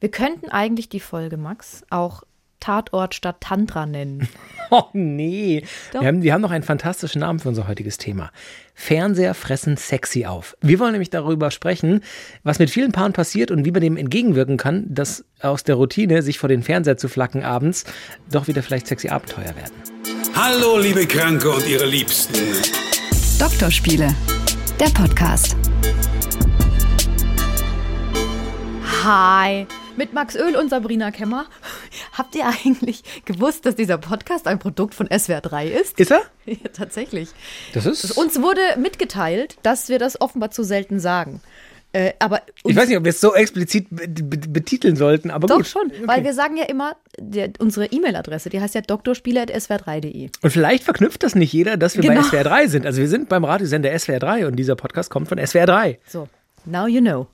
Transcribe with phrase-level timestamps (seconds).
[0.00, 2.22] Wir könnten eigentlich die Folge, Max, auch
[2.60, 4.28] Tatort statt Tantra nennen.
[4.70, 5.64] Oh nee.
[5.92, 8.30] Wir haben, wir haben noch einen fantastischen Namen für unser heutiges Thema.
[8.74, 10.58] Fernseher fressen sexy auf.
[10.60, 12.02] Wir wollen nämlich darüber sprechen,
[12.42, 16.20] was mit vielen Paaren passiert und wie man dem entgegenwirken kann, dass aus der Routine,
[16.20, 17.86] sich vor den Fernseher zu flacken abends,
[18.30, 19.72] doch wieder vielleicht sexy Abenteuer werden.
[20.34, 22.34] Hallo, liebe Kranke und ihre Liebsten.
[23.38, 24.14] Doktorspiele,
[24.78, 25.56] der Podcast.
[29.02, 29.66] Hi,
[29.98, 31.46] mit Max Öl und Sabrina Kemmer.
[32.12, 36.00] Habt ihr eigentlich gewusst, dass dieser Podcast ein Produkt von SWR 3 ist?
[36.00, 36.22] Ist er?
[36.46, 37.28] Ja, tatsächlich.
[37.74, 38.16] Das ist.
[38.16, 41.42] Uns wurde mitgeteilt, dass wir das offenbar zu selten sagen.
[41.92, 45.66] Äh, aber ich weiß nicht, ob wir es so explizit betiteln sollten, aber doch gut.
[45.66, 46.02] schon, okay.
[46.06, 50.30] weil wir sagen ja immer, der, unsere E-Mail-Adresse, die heißt ja doktorspieler.swr3.de.
[50.40, 52.22] Und vielleicht verknüpft das nicht jeder, dass wir genau.
[52.22, 52.86] bei SWR 3 sind.
[52.86, 55.98] Also wir sind beim Radiosender SWR 3 und dieser Podcast kommt von SWR 3.
[56.06, 56.28] So,
[56.64, 57.26] now you know.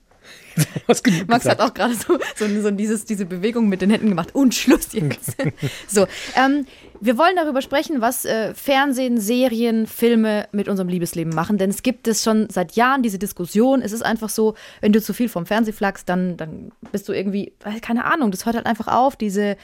[0.87, 1.45] Max gesagt.
[1.45, 4.33] hat auch gerade so, so, so, dieses, diese Bewegung mit den Händen gemacht.
[4.33, 5.35] Und Schluss jetzt.
[5.87, 6.65] so, ähm,
[7.01, 11.57] wir wollen darüber sprechen, was äh, Fernsehen, Serien, Filme mit unserem Liebesleben machen.
[11.57, 13.81] Denn es gibt es schon seit Jahren diese Diskussion.
[13.81, 17.13] Es ist einfach so, wenn du zu viel vom Fernseh flachst, dann, dann bist du
[17.13, 19.57] irgendwie, keine Ahnung, das hört halt einfach auf, diese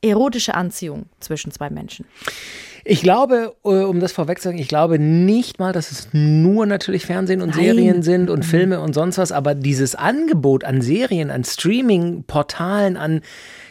[0.00, 2.06] erotische Anziehung zwischen zwei Menschen.
[2.90, 6.64] Ich glaube, äh, um das vorweg zu sagen, ich glaube nicht mal, dass es nur
[6.64, 7.64] natürlich Fernsehen und Nein.
[7.64, 8.44] Serien sind und mhm.
[8.44, 13.20] Filme und sonst was, aber dieses Angebot an Serien, an Streaming-Portalen, an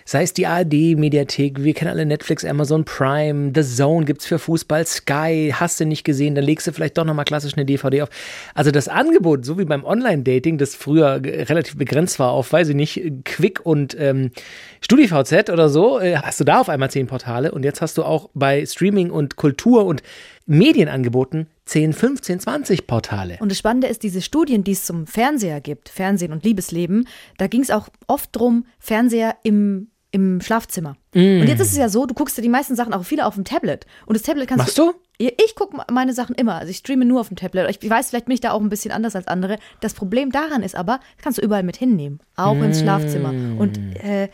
[0.08, 4.88] sei es die ARD-Mediathek, wir kennen alle Netflix, Amazon Prime, The Zone gibt's für Fußball,
[4.88, 8.09] Sky, hast du nicht gesehen, dann legst du vielleicht doch nochmal klassisch eine DVD auf.
[8.55, 12.75] Also das Angebot, so wie beim Online-Dating, das früher relativ begrenzt war auf, weiß ich
[12.75, 14.31] nicht, Quick und ähm,
[14.80, 18.03] StudiVZ oder so, äh, hast du da auf einmal zehn Portale und jetzt hast du
[18.03, 20.03] auch bei Streaming und Kultur und
[20.45, 23.36] Medienangeboten 10, 15, 20 Portale.
[23.42, 27.47] Und das Spannende ist, diese Studien, die es zum Fernseher gibt, Fernsehen und Liebesleben, da
[27.47, 30.95] ging es auch oft drum, Fernseher im im Schlafzimmer.
[31.13, 31.41] Mm.
[31.41, 33.36] Und jetzt ist es ja so, du guckst dir die meisten Sachen auch viele auf
[33.36, 33.86] dem Tablet.
[34.05, 34.94] Und das Tablet kannst Machst du?
[35.17, 36.55] Ich gucke meine Sachen immer.
[36.55, 37.77] Also ich streame nur auf dem Tablet.
[37.82, 39.58] Ich weiß, vielleicht bin ich da auch ein bisschen anders als andere.
[39.82, 42.20] Das Problem daran ist aber, das kannst du überall mit hinnehmen.
[42.36, 42.64] Auch mm.
[42.64, 43.30] ins Schlafzimmer.
[43.59, 44.30] Und äh,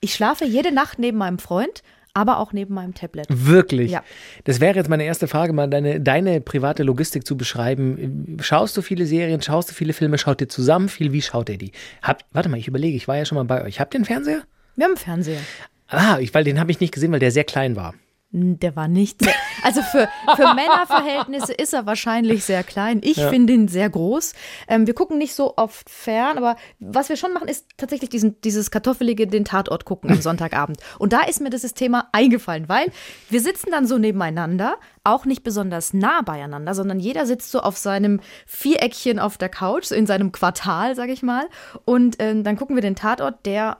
[0.00, 1.82] ich schlafe jede Nacht neben meinem Freund
[2.14, 3.26] aber auch neben meinem Tablet.
[3.28, 3.90] Wirklich?
[3.90, 4.04] Ja.
[4.44, 8.38] Das wäre jetzt meine erste Frage, mal deine, deine private Logistik zu beschreiben.
[8.40, 11.12] Schaust du viele Serien, schaust du viele Filme, schaut ihr zusammen viel?
[11.12, 11.72] Wie schaut ihr die?
[12.02, 13.80] Hab, warte mal, ich überlege, ich war ja schon mal bei euch.
[13.80, 14.42] Habt ihr einen Fernseher?
[14.76, 15.40] Wir haben einen Fernseher.
[15.88, 17.94] Ah, ich, weil den habe ich nicht gesehen, weil der sehr klein war.
[18.36, 23.00] Der war nicht sehr, also für, für Männerverhältnisse ist er wahrscheinlich sehr klein.
[23.04, 23.28] Ich ja.
[23.28, 24.32] finde ihn sehr groß.
[24.66, 28.40] Ähm, wir gucken nicht so oft fern, aber was wir schon machen, ist tatsächlich diesen,
[28.40, 30.78] dieses kartoffelige, den Tatort gucken am Sonntagabend.
[30.98, 32.90] Und da ist mir dieses Thema eingefallen, weil
[33.30, 37.76] wir sitzen dann so nebeneinander, auch nicht besonders nah beieinander, sondern jeder sitzt so auf
[37.76, 41.46] seinem Viereckchen auf der Couch, so in seinem Quartal, sag ich mal.
[41.84, 43.78] Und ähm, dann gucken wir den Tatort, der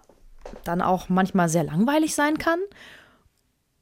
[0.65, 2.59] dann auch manchmal sehr langweilig sein kann.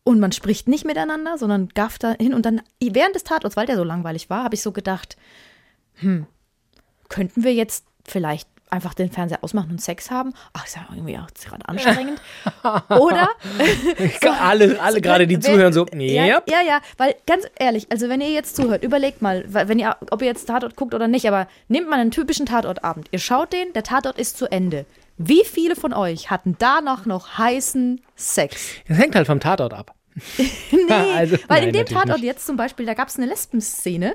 [0.05, 2.35] Und man spricht nicht miteinander, sondern gafft da hin.
[2.35, 5.17] Und dann während des Tatorts, weil der so langweilig war, habe ich so gedacht,
[5.95, 6.27] hm,
[7.09, 10.33] könnten wir jetzt vielleicht einfach den Fernseher ausmachen und Sex haben.
[10.55, 12.21] Ach, ist ja irgendwie auch gerade anstrengend.
[12.89, 13.29] Oder
[14.41, 18.23] alle, alle gerade, die zuhören, so, nee, ja, ja, ja, weil ganz ehrlich, also wenn
[18.23, 21.49] ihr jetzt zuhört, überlegt mal, wenn ihr, ob ihr jetzt Tatort guckt oder nicht, aber
[21.69, 23.09] nehmt mal einen typischen Tatortabend.
[23.13, 24.87] Ihr schaut den, der Tatort ist zu Ende.
[25.19, 28.69] Wie viele von euch hatten danach noch heißen Sex?
[28.89, 29.95] Das hängt halt vom Tatort ab.
[30.37, 32.25] nee, also, weil nein, in dem Tatort nicht.
[32.25, 34.15] jetzt zum Beispiel, da gab es eine Lesbenszene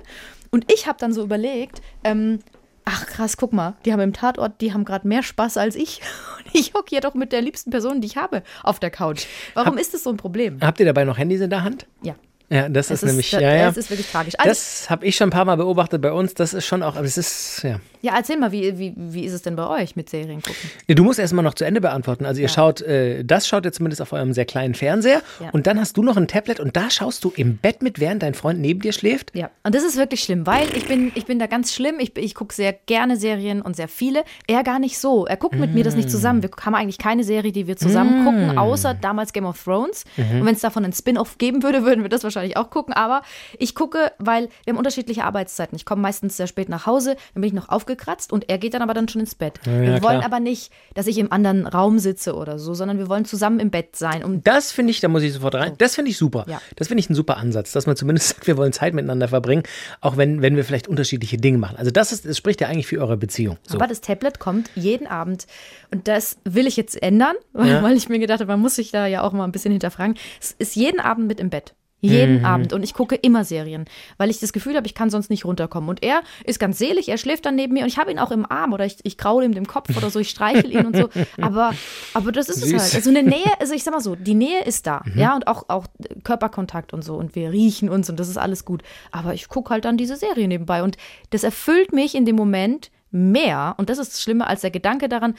[0.52, 2.40] und ich habe dann so überlegt, ähm,
[2.86, 6.02] ach krass, guck mal, die haben im Tatort, die haben gerade mehr Spaß als ich.
[6.38, 9.26] Und ich hocke hier doch mit der liebsten Person, die ich habe, auf der Couch.
[9.54, 10.60] Warum Hab, ist das so ein Problem?
[10.62, 11.86] Habt ihr dabei noch Handys in der Hand?
[12.02, 12.16] Ja.
[12.50, 13.66] Ja, das ist, ist nämlich, das, ja, ja.
[13.66, 14.36] Das ist wirklich tragisch.
[14.38, 16.34] Also, das habe ich schon ein paar Mal beobachtet bei uns.
[16.34, 17.82] Das ist schon auch, aber es ist, ja.
[18.02, 20.70] Ja, erzähl mal, wie, wie, wie ist es denn bei euch mit Serien gucken?
[20.88, 22.26] Ja, du musst erstmal noch zu Ende beantworten.
[22.26, 22.54] Also, ihr ja.
[22.54, 25.22] schaut, äh, das schaut ihr zumindest auf eurem sehr kleinen Fernseher.
[25.40, 25.50] Ja.
[25.52, 28.24] Und dann hast du noch ein Tablet und da schaust du im Bett mit, während
[28.24, 29.36] dein Freund neben dir schläft.
[29.36, 32.00] Ja, und das ist wirklich schlimm, weil ich bin, ich bin da ganz schlimm.
[32.00, 34.24] Ich, ich gucke sehr gerne Serien und sehr viele.
[34.48, 35.26] Er gar nicht so.
[35.26, 35.74] Er guckt mit mm.
[35.74, 36.42] mir das nicht zusammen.
[36.42, 38.26] Wir haben eigentlich keine Serie, die wir zusammen mm.
[38.26, 40.06] gucken, außer damals Game of Thrones.
[40.18, 40.42] Mhm.
[40.42, 42.94] Und wenn es davon einen Spin-off geben würde, würden wir das wahrscheinlich auch gucken.
[42.94, 43.22] Aber
[43.58, 45.76] ich gucke, weil wir haben unterschiedliche Arbeitszeiten.
[45.76, 48.74] Ich komme meistens sehr spät nach Hause, dann bin ich noch aufgekratzt und er geht
[48.74, 49.60] dann aber dann schon ins Bett.
[49.66, 53.08] Ja, wir wollen aber nicht, dass ich im anderen Raum sitze oder so, sondern wir
[53.08, 54.24] wollen zusammen im Bett sein.
[54.24, 55.74] Um das finde ich, da muss ich sofort rein.
[55.78, 56.46] Das finde ich super.
[56.48, 56.62] Ja.
[56.76, 59.64] Das finde ich ein super Ansatz, dass man zumindest sagt, wir wollen Zeit miteinander verbringen,
[60.02, 61.78] auch wenn, wenn wir vielleicht unterschiedliche Dinge machen.
[61.78, 63.58] Also das, ist, das spricht ja eigentlich für eure Beziehung.
[63.64, 63.78] So.
[63.78, 65.48] Aber das Tablet kommt jeden Abend
[65.92, 67.82] und das will ich jetzt ändern, ja.
[67.82, 70.16] weil ich mir gedacht habe, man muss sich da ja auch mal ein bisschen hinterfragen.
[70.42, 71.74] Es ist jeden Abend mit im Bett.
[72.00, 72.46] Jeden mhm.
[72.46, 72.74] Abend.
[72.74, 73.86] Und ich gucke immer Serien,
[74.18, 75.90] weil ich das Gefühl habe, ich kann sonst nicht runterkommen.
[75.90, 78.32] Und er ist ganz selig, er schläft dann neben mir und ich habe ihn auch
[78.32, 80.96] im Arm oder ich, ich kraule ihm den Kopf oder so, ich streichel ihn und
[80.96, 81.10] so.
[81.42, 81.74] Aber,
[82.14, 82.74] aber das ist Süß.
[82.74, 82.96] es halt.
[82.96, 85.02] Also eine Nähe, also ich sag mal so, die Nähe ist da.
[85.06, 85.20] Mhm.
[85.20, 85.88] Ja, und auch, auch
[86.24, 87.16] Körperkontakt und so.
[87.16, 88.84] Und wir riechen uns und das ist alles gut.
[89.12, 90.84] Aber ich gucke halt dann diese Serie nebenbei.
[90.84, 90.98] Und
[91.30, 93.76] das erfüllt mich in dem Moment mehr.
[93.78, 95.36] Und das ist das Schlimme als der Gedanke daran,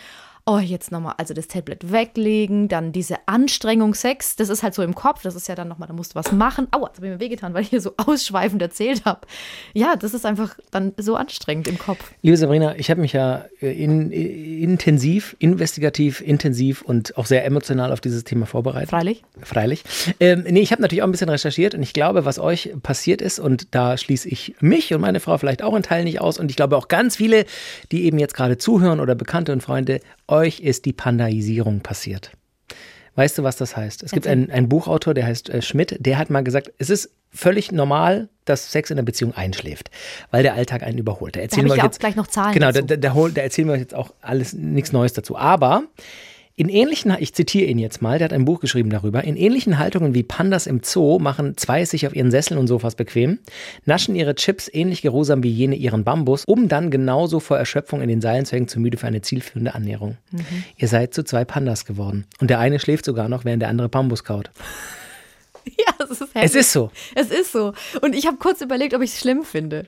[0.48, 4.82] oh, jetzt nochmal, also das Tablet weglegen, dann diese Anstrengung Sex, das ist halt so
[4.82, 6.68] im Kopf, das ist ja dann nochmal, da musst du was machen.
[6.70, 9.20] Aua, jetzt habe ich mir wehgetan, weil ich hier so ausschweifend erzählt habe.
[9.74, 12.12] Ja, das ist einfach dann so anstrengend im Kopf.
[12.22, 17.44] Liebe Sabrina, ich habe mich ja äh, in, in, intensiv, investigativ, intensiv und auch sehr
[17.44, 18.88] emotional auf dieses Thema vorbereitet.
[18.88, 19.22] Freilich.
[19.42, 19.84] Freilich.
[20.18, 23.20] Ähm, nee, ich habe natürlich auch ein bisschen recherchiert und ich glaube, was euch passiert
[23.20, 26.38] ist, und da schließe ich mich und meine Frau vielleicht auch in Teilen nicht aus
[26.38, 27.44] und ich glaube auch ganz viele,
[27.92, 32.32] die eben jetzt gerade zuhören oder Bekannte und Freunde, euch ist die Pandaisierung passiert.
[33.18, 34.04] Weißt du, was das heißt?
[34.04, 37.10] Es gibt einen, einen Buchautor, der heißt äh, Schmidt, der hat mal gesagt, es ist
[37.30, 39.90] völlig normal, dass Sex in der Beziehung einschläft,
[40.30, 41.34] weil der Alltag einen überholt.
[41.34, 42.54] Da erzählen da wir euch jetzt gleich noch Zahlen.
[42.54, 45.36] Genau, da, da, da, erzählen wir euch jetzt auch alles nichts Neues dazu.
[45.36, 45.82] Aber
[46.58, 49.78] in ähnlichen, ich zitiere ihn jetzt mal, der hat ein Buch geschrieben darüber, in ähnlichen
[49.78, 53.38] Haltungen wie Pandas im Zoo machen zwei sich auf ihren Sesseln und Sofas bequem,
[53.84, 58.08] naschen ihre Chips ähnlich geruhsam wie jene ihren Bambus, um dann genauso vor Erschöpfung in
[58.08, 60.16] den Seilen zu hängen, zu müde für eine zielführende Annäherung.
[60.32, 60.64] Mhm.
[60.76, 62.26] Ihr seid zu zwei Pandas geworden.
[62.40, 64.50] Und der eine schläft sogar noch, während der andere Bambus kaut.
[65.76, 66.50] Ja, es ist herrlich.
[66.50, 66.90] Es ist so.
[67.14, 67.74] Es ist so.
[68.00, 69.86] Und ich habe kurz überlegt, ob ich es schlimm finde.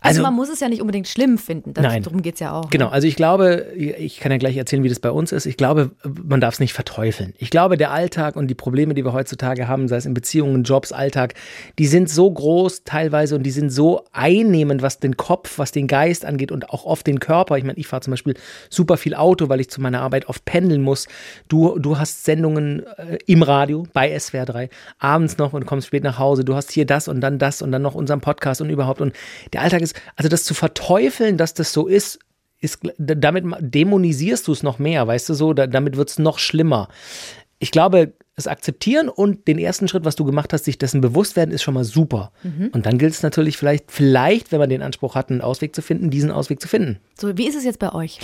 [0.00, 1.74] Also, also, man muss es ja nicht unbedingt schlimm finden.
[1.74, 2.02] Das, nein.
[2.02, 2.70] Darum geht es ja auch.
[2.70, 2.92] Genau, ne?
[2.92, 5.46] also ich glaube, ich kann ja gleich erzählen, wie das bei uns ist.
[5.46, 7.34] Ich glaube, man darf es nicht verteufeln.
[7.38, 10.62] Ich glaube, der Alltag und die Probleme, die wir heutzutage haben, sei es in Beziehungen,
[10.62, 11.34] Jobs, Alltag,
[11.78, 15.86] die sind so groß teilweise und die sind so einnehmend, was den Kopf, was den
[15.86, 17.58] Geist angeht und auch oft den Körper.
[17.58, 18.34] Ich meine, ich fahre zum Beispiel
[18.70, 21.08] super viel Auto, weil ich zu meiner Arbeit oft pendeln muss.
[21.48, 26.04] Du, du hast Sendungen äh, im Radio bei SWR 3, abends noch und kommst spät
[26.04, 26.44] nach Hause.
[26.44, 29.00] Du hast hier das und dann das und dann noch unseren Podcast und überhaupt.
[29.00, 29.12] Und
[29.52, 32.18] der Alltag ist ist, also das zu verteufeln, dass das so ist,
[32.60, 36.38] ist damit dämonisierst du es noch mehr, weißt du so, da, damit wird es noch
[36.38, 36.88] schlimmer.
[37.60, 41.34] Ich glaube, es akzeptieren und den ersten Schritt, was du gemacht hast, sich dessen bewusst
[41.34, 42.30] werden, ist schon mal super.
[42.44, 42.68] Mhm.
[42.72, 45.82] Und dann gilt es natürlich vielleicht, vielleicht, wenn man den Anspruch hat, einen Ausweg zu
[45.82, 47.00] finden, diesen Ausweg zu finden.
[47.20, 48.20] So, wie ist es jetzt bei euch?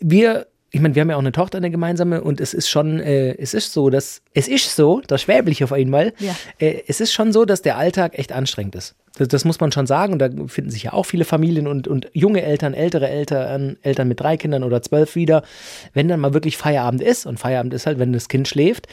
[0.00, 3.00] Wir ich meine, wir haben ja auch eine Tochter, eine gemeinsame, und es ist schon,
[3.00, 6.36] äh, es ist so, dass, es ist so, das Schwäbliche auf einmal, ja.
[6.58, 8.94] äh, es ist schon so, dass der Alltag echt anstrengend ist.
[9.16, 11.88] Das, das, muss man schon sagen, und da finden sich ja auch viele Familien und,
[11.88, 15.42] und junge Eltern, ältere Eltern, Eltern mit drei Kindern oder zwölf wieder.
[15.94, 18.86] Wenn dann mal wirklich Feierabend ist, und Feierabend ist halt, wenn das Kind schläft,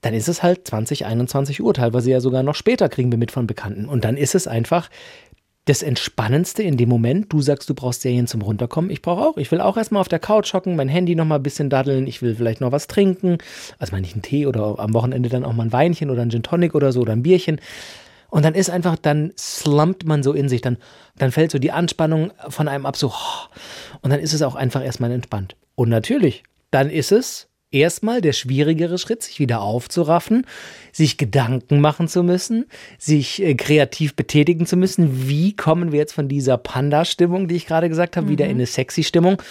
[0.00, 3.32] dann ist es halt 20, 21 Uhr, teilweise ja sogar noch später kriegen wir mit
[3.32, 3.86] von Bekannten.
[3.86, 4.88] Und dann ist es einfach,
[5.68, 7.30] das Entspannendste in dem Moment.
[7.30, 8.90] Du sagst, du brauchst Serien zum Runterkommen.
[8.90, 9.36] Ich brauche auch.
[9.36, 12.06] Ich will auch erstmal auf der Couch hocken, mein Handy noch mal ein bisschen daddeln.
[12.06, 13.38] Ich will vielleicht noch was trinken.
[13.78, 16.30] Also meine ich einen Tee oder am Wochenende dann auch mal ein Weinchen oder ein
[16.30, 17.60] Gin Tonic oder so oder ein Bierchen.
[18.30, 20.62] Und dann ist einfach, dann slumpt man so in sich.
[20.62, 20.78] Dann,
[21.16, 23.12] dann fällt so die Anspannung von einem ab, so.
[24.00, 25.54] Und dann ist es auch einfach erstmal entspannt.
[25.74, 30.46] Und natürlich, dann ist es erstmal der schwierigere Schritt, sich wieder aufzuraffen,
[30.92, 32.66] sich Gedanken machen zu müssen,
[32.98, 35.28] sich äh, kreativ betätigen zu müssen.
[35.28, 38.30] Wie kommen wir jetzt von dieser Panda-Stimmung, die ich gerade gesagt habe, mhm.
[38.30, 39.42] wieder in eine sexy Stimmung?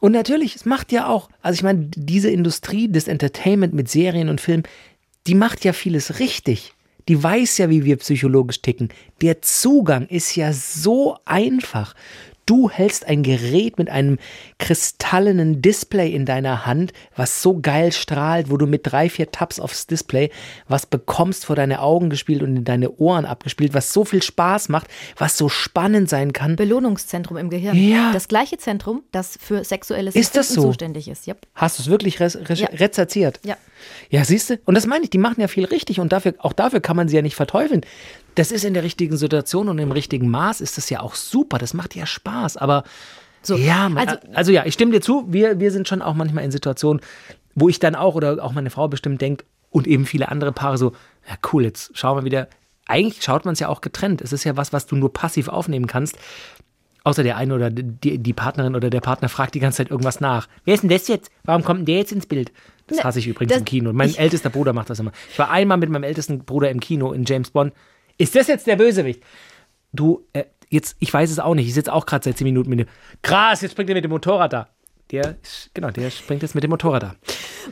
[0.00, 4.28] Und natürlich, es macht ja auch, also ich meine, diese Industrie des Entertainment mit Serien
[4.28, 4.62] und Filmen,
[5.26, 6.72] die macht ja vieles richtig.
[7.08, 8.90] Die weiß ja, wie wir psychologisch ticken.
[9.20, 11.94] Der Zugang ist ja so einfach.
[12.50, 14.18] Du hältst ein Gerät mit einem
[14.58, 19.60] kristallenen Display in deiner Hand, was so geil strahlt, wo du mit drei, vier Tabs
[19.60, 20.30] aufs Display
[20.66, 24.68] was bekommst, vor deine Augen gespielt und in deine Ohren abgespielt, was so viel Spaß
[24.68, 26.56] macht, was so spannend sein kann.
[26.56, 27.76] Belohnungszentrum im Gehirn.
[27.76, 28.10] Ja.
[28.12, 30.62] Das gleiche Zentrum, das für sexuelles ist das so?
[30.62, 31.28] zuständig ist.
[31.28, 31.46] Yep.
[31.54, 32.66] Hast du es wirklich re re ja.
[32.66, 33.38] rezerziert?
[33.44, 33.56] Ja.
[34.10, 34.58] Ja, siehst du?
[34.64, 37.08] Und das meine ich, die machen ja viel richtig und dafür, auch dafür kann man
[37.08, 37.82] sie ja nicht verteufeln.
[38.40, 41.58] Das ist in der richtigen Situation und im richtigen Maß ist das ja auch super.
[41.58, 42.56] Das macht ja Spaß.
[42.56, 42.84] Aber
[43.42, 45.26] so, ja, man, also, also, ja, ich stimme dir zu.
[45.30, 47.02] Wir, wir sind schon auch manchmal in Situationen,
[47.54, 50.78] wo ich dann auch oder auch meine Frau bestimmt denkt und eben viele andere Paare
[50.78, 50.92] so,
[51.28, 52.48] ja cool, jetzt schauen wir wieder.
[52.86, 54.22] Eigentlich schaut man es ja auch getrennt.
[54.22, 56.16] Es ist ja was, was du nur passiv aufnehmen kannst.
[57.04, 60.20] Außer der eine oder die, die Partnerin oder der Partner fragt die ganze Zeit irgendwas
[60.20, 60.48] nach.
[60.64, 61.30] Wer ist denn das jetzt?
[61.44, 62.52] Warum kommt denn der jetzt ins Bild?
[62.86, 63.92] Das ne, hasse ich übrigens das, im Kino.
[63.92, 65.12] Mein ältester Bruder macht das immer.
[65.30, 67.74] Ich war einmal mit meinem ältesten Bruder im Kino in James Bond.
[68.20, 69.22] Ist das jetzt der Bösewicht?
[69.94, 71.66] Du, äh, jetzt, ich weiß es auch nicht.
[71.66, 72.86] Ich sitze auch gerade seit 10 Minuten mit dem.
[73.22, 74.68] Krass, jetzt springt er mit dem Motorrad da.
[75.10, 75.36] Der,
[75.74, 77.14] genau, der springt jetzt mit dem Motorrad da.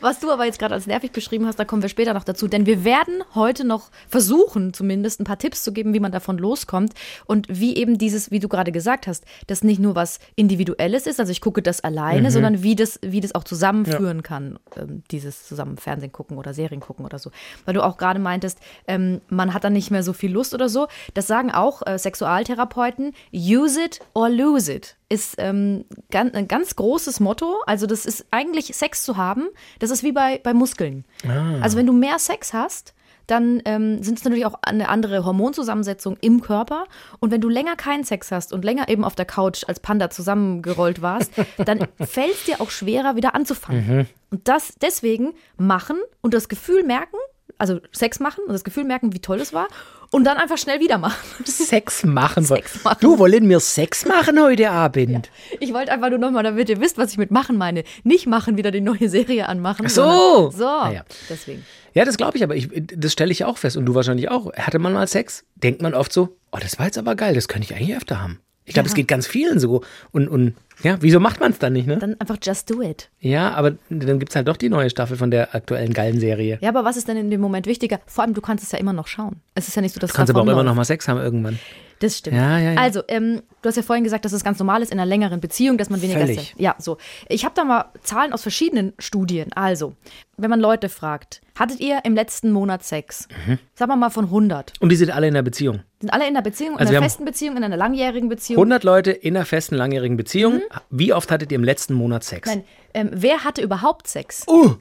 [0.01, 2.49] Was du aber jetzt gerade als nervig beschrieben hast, da kommen wir später noch dazu.
[2.49, 6.39] Denn wir werden heute noch versuchen, zumindest ein paar Tipps zu geben, wie man davon
[6.39, 6.95] loskommt.
[7.27, 11.21] Und wie eben dieses, wie du gerade gesagt hast, das nicht nur was Individuelles ist,
[11.21, 12.33] also ich gucke das alleine, mhm.
[12.33, 14.23] sondern wie das, wie das auch zusammenführen ja.
[14.23, 17.31] kann, ähm, dieses zusammen Fernsehen gucken oder Serien gucken oder so.
[17.65, 20.69] Weil du auch gerade meintest, ähm, man hat dann nicht mehr so viel Lust oder
[20.69, 20.89] so.
[21.15, 26.77] Das sagen auch äh, Sexualtherapeuten, use it or lose it ist ähm, ganz, ein ganz
[26.77, 27.63] großes Motto.
[27.67, 29.49] Also das ist eigentlich Sex zu haben.
[29.79, 31.05] Das ist wie bei, bei Muskeln.
[31.27, 31.61] Ah.
[31.61, 32.95] Also wenn du mehr Sex hast,
[33.29, 36.87] dann ähm, sind es natürlich auch eine andere Hormonzusammensetzung im Körper.
[37.21, 40.11] Und wenn du länger keinen Sex hast und länger eben auf der Couch als Panda
[40.11, 41.33] zusammengerollt warst,
[41.65, 43.87] dann fällt es dir auch schwerer, wieder anzufangen.
[43.87, 44.07] Mhm.
[44.31, 47.17] Und das deswegen machen und das Gefühl merken,
[47.59, 49.69] also Sex machen und das Gefühl merken, wie toll es war
[50.11, 51.45] und dann einfach schnell wieder machen.
[51.45, 52.45] Sex machen.
[52.45, 52.99] Sex machen.
[53.01, 55.11] Du wollen wir Sex machen heute Abend?
[55.11, 55.57] Ja.
[55.61, 57.85] Ich wollte einfach nur nochmal, damit ihr wisst, was ich mit machen meine.
[58.05, 59.87] Nicht machen, wieder die neue Serie anmachen.
[59.87, 60.51] Ach so.
[60.51, 60.65] So.
[60.65, 61.05] Ja.
[61.29, 61.65] Deswegen.
[61.95, 64.53] Ja, das glaube ich, aber ich, das stelle ich auch fest und du wahrscheinlich auch.
[64.55, 65.45] Hatte man mal Sex?
[65.57, 68.23] Denkt man oft so, oh, das war jetzt aber geil, das könnte ich eigentlich öfter
[68.23, 68.41] haben.
[68.69, 69.83] Ich glaube, es geht ganz vielen so.
[70.13, 71.97] Und, und ja, wieso macht man es dann nicht, ne?
[71.99, 73.09] Dann einfach just do it.
[73.21, 76.59] Ja, aber dann gibt es halt doch die neue Staffel von der aktuellen geilen Serie.
[76.61, 77.99] Ja, aber was ist denn in dem Moment wichtiger?
[78.07, 79.37] Vor allem, du kannst es ja immer noch schauen.
[79.55, 81.19] Es ist ja nicht so, dass du kannst aber auch immer noch mal Sex haben
[81.19, 81.59] irgendwann.
[82.01, 82.37] Das stimmt.
[82.37, 82.81] Ja, ja, ja.
[82.81, 85.41] Also, ähm, du hast ja vorhin gesagt, dass es ganz normal ist in einer längeren
[85.41, 86.55] Beziehung, dass man weniger Völlig.
[86.57, 86.99] Ja, so.
[87.29, 89.53] Ich habe da mal Zahlen aus verschiedenen Studien.
[89.55, 89.95] Also,
[90.37, 93.27] wenn man Leute fragt, hattet ihr im letzten Monat Sex?
[93.47, 93.59] Mhm.
[93.75, 94.75] Sagen wir mal von 100.
[94.81, 95.81] Und die sind alle in einer Beziehung?
[96.01, 98.59] Sind alle in einer Beziehung, in Also wir einer festen Beziehung, in einer langjährigen Beziehung?
[98.59, 100.63] 100 Leute in einer festen, langjährigen Beziehung.
[100.91, 102.49] Wie oft hattet ihr im letzten Monat Sex?
[102.49, 102.65] Nein,
[102.95, 104.47] ähm, wer hatte überhaupt Sex?
[104.47, 104.77] Uh,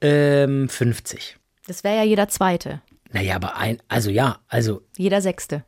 [0.00, 1.36] ähm, 50.
[1.68, 2.82] Das wäre ja jeder Zweite,
[3.12, 5.62] Naja, aber ein, also ja, also jeder Sechste.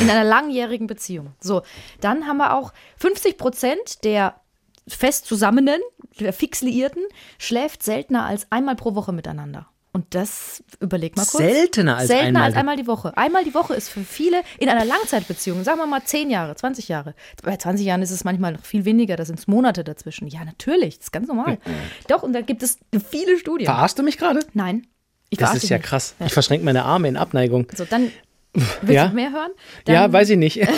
[0.00, 1.32] In einer langjährigen Beziehung.
[1.40, 1.62] So,
[2.00, 4.40] dann haben wir auch 50 Prozent der
[4.86, 5.80] fest zusammenen,
[6.18, 7.02] der fix liierten,
[7.38, 9.68] schläft seltener als einmal pro Woche miteinander.
[9.92, 11.42] Und das, überleg mal kurz.
[11.42, 12.42] seltener als Seltener einmal.
[12.44, 13.16] als einmal die Woche.
[13.16, 16.88] Einmal die Woche ist für viele in einer Langzeitbeziehung, sagen wir mal 10 Jahre, 20
[16.88, 17.14] Jahre.
[17.42, 20.28] Bei 20 Jahren ist es manchmal noch viel weniger, da sind es Monate dazwischen.
[20.28, 21.58] Ja, natürlich, das ist ganz normal.
[22.06, 22.78] Doch, und da gibt es
[23.10, 23.66] viele Studien.
[23.66, 24.40] Verarschst du mich gerade?
[24.52, 24.86] Nein.
[25.30, 25.86] Ich Das ist ja nicht.
[25.86, 26.14] krass.
[26.24, 27.66] Ich verschränke meine Arme in Abneigung.
[27.74, 28.10] So, dann
[28.82, 29.08] willst Ja?
[29.08, 29.50] du mehr hören?
[29.86, 30.60] ja, Dann weiß ich nicht.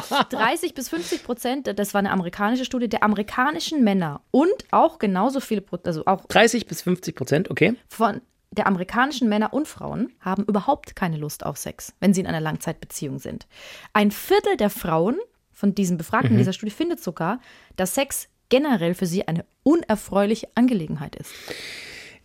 [0.30, 5.40] 30 bis 50 Prozent, das war eine amerikanische Studie, der amerikanischen Männer und auch genauso
[5.40, 7.74] viele, Pro- also auch 30 bis 50 Prozent, okay.
[7.88, 8.20] von
[8.52, 12.40] der amerikanischen Männer und Frauen haben überhaupt keine Lust auf Sex, wenn sie in einer
[12.40, 13.46] Langzeitbeziehung sind.
[13.92, 15.18] Ein Viertel der Frauen
[15.52, 17.40] von diesen Befragten in dieser Studie findet sogar,
[17.76, 21.32] dass Sex generell für sie eine unerfreuliche Angelegenheit ist.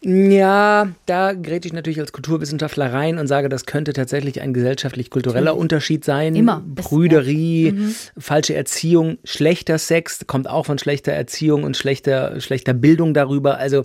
[0.03, 5.55] Ja, da grätsche ich natürlich als Kulturwissenschaftler rein und sage, das könnte tatsächlich ein gesellschaftlich-kultureller
[5.55, 6.35] Unterschied sein.
[6.35, 6.63] Immer.
[6.65, 13.59] Brüderie, falsche Erziehung, schlechter Sex, kommt auch von schlechter Erziehung und schlechter, schlechter Bildung darüber.
[13.59, 13.83] Also,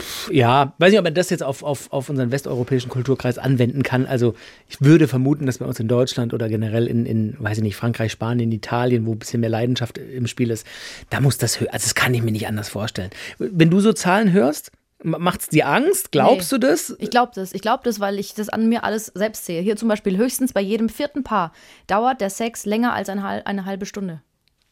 [0.00, 3.82] pff, ja, weiß nicht, ob man das jetzt auf, auf, auf unseren westeuropäischen Kulturkreis anwenden
[3.82, 4.06] kann.
[4.06, 4.34] Also,
[4.68, 7.74] ich würde vermuten, dass bei uns in Deutschland oder generell in, in weiß ich nicht,
[7.74, 10.64] Frankreich, Spanien, Italien, wo ein bisschen mehr Leidenschaft im Spiel ist,
[11.10, 11.72] da muss das höher.
[11.72, 13.10] Also, das kann ich mir nicht anders vorstellen.
[13.38, 14.70] Wenn du so Zahlen hörst,
[15.02, 16.10] Macht's dir Angst?
[16.10, 16.58] Glaubst Nee.
[16.58, 16.96] du das?
[16.98, 17.52] Ich glaube das.
[17.52, 19.62] Ich glaube das, weil ich das an mir alles selbst sehe.
[19.62, 21.52] Hier zum Beispiel höchstens bei jedem vierten Paar
[21.86, 24.22] dauert der Sex länger als ein, hal- eine halbe Stunde.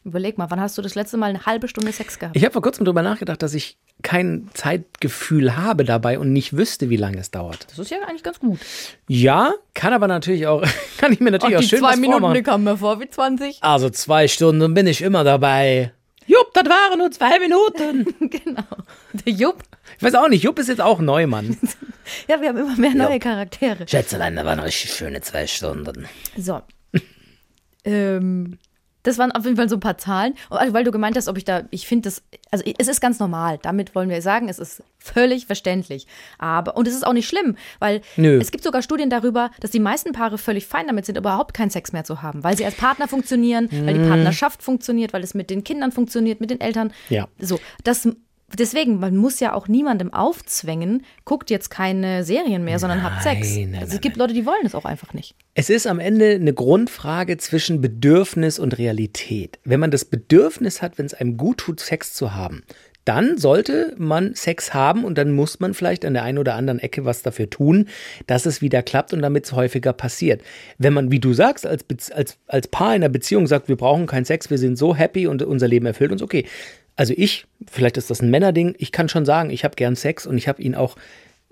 [0.03, 2.35] Überleg mal, wann hast du das letzte Mal eine halbe Stunde Sex gehabt?
[2.37, 6.89] Ich habe vor kurzem darüber nachgedacht, dass ich kein Zeitgefühl habe dabei und nicht wüsste,
[6.89, 7.67] wie lange es dauert.
[7.69, 8.59] Das ist ja eigentlich ganz gut.
[9.09, 10.63] Ja, kann aber natürlich auch,
[10.97, 12.43] kann ich mir natürlich auch schön was vormachen.
[12.43, 13.57] kommen mir vor wie 20.
[13.61, 15.91] Also zwei Stunden bin ich immer dabei.
[16.27, 18.13] Jupp, das waren nur zwei Minuten.
[18.29, 18.63] genau.
[19.13, 19.63] Der Jupp.
[19.97, 21.57] Ich weiß auch nicht, Jupp ist jetzt auch Neumann.
[22.29, 23.85] Ja, wir haben immer mehr neue Charaktere.
[23.85, 26.07] Schätzelein, da waren richtig schöne zwei Stunden.
[26.37, 26.61] So.
[27.83, 28.59] ähm,
[29.07, 30.33] das waren auf jeden Fall so ein paar Zahlen.
[30.49, 32.21] Und also, weil du gemeint hast, ob ich da, ich finde das,
[32.51, 33.57] also es ist ganz normal.
[33.61, 36.07] Damit wollen wir sagen, es ist völlig verständlich.
[36.39, 38.37] Aber, und es ist auch nicht schlimm, weil Nö.
[38.39, 41.69] es gibt sogar Studien darüber, dass die meisten Paare völlig fein damit sind, überhaupt keinen
[41.69, 44.03] Sex mehr zu haben, weil sie als Partner funktionieren, weil Mhm.
[44.03, 46.91] die Partnerschaft funktioniert, weil es mit den Kindern funktioniert, mit den Eltern.
[47.09, 47.27] Ja.
[47.39, 48.07] So, das.
[48.57, 53.55] Deswegen, man muss ja auch niemandem aufzwängen, guckt jetzt keine Serien mehr, sondern habt Sex.
[53.55, 55.35] Nein, nein, also es gibt Leute, die wollen es auch einfach nicht.
[55.53, 59.59] Es ist am Ende eine Grundfrage zwischen Bedürfnis und Realität.
[59.65, 62.63] Wenn man das Bedürfnis hat, wenn es einem gut tut, Sex zu haben,
[63.07, 66.79] dann sollte man Sex haben und dann muss man vielleicht an der einen oder anderen
[66.79, 67.87] Ecke was dafür tun,
[68.27, 70.41] dass es wieder klappt und damit es häufiger passiert.
[70.77, 74.07] Wenn man, wie du sagst, als, als, als Paar in einer Beziehung sagt, wir brauchen
[74.07, 76.45] keinen Sex, wir sind so happy und unser Leben erfüllt uns, okay.
[76.97, 80.25] Also ich, vielleicht ist das ein Männerding, ich kann schon sagen, ich habe gern Sex
[80.25, 80.97] und ich habe ihn auch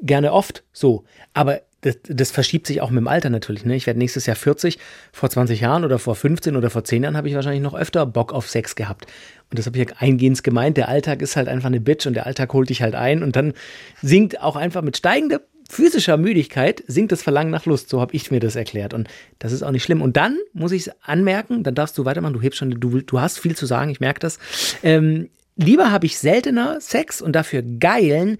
[0.01, 1.05] gerne oft so.
[1.33, 3.63] Aber das, das verschiebt sich auch mit dem Alter natürlich.
[3.63, 3.75] Ne?
[3.75, 4.79] Ich werde nächstes Jahr 40.
[5.11, 8.07] Vor 20 Jahren oder vor 15 oder vor 10 Jahren habe ich wahrscheinlich noch öfter
[8.07, 9.05] Bock auf Sex gehabt.
[9.51, 10.77] Und das habe ich ja eingehend gemeint.
[10.77, 13.21] Der Alltag ist halt einfach eine Bitch und der Alltag holt dich halt ein.
[13.21, 13.53] Und dann
[14.01, 17.89] sinkt auch einfach mit steigender physischer Müdigkeit sinkt das Verlangen nach Lust.
[17.89, 18.93] So habe ich mir das erklärt.
[18.93, 19.07] Und
[19.39, 20.01] das ist auch nicht schlimm.
[20.01, 22.33] Und dann muss ich es anmerken, dann darfst du weitermachen.
[22.33, 24.39] Du hebst schon, du, du hast viel zu sagen, ich merke das.
[24.83, 28.37] Ähm, lieber habe ich seltener Sex und dafür geilen.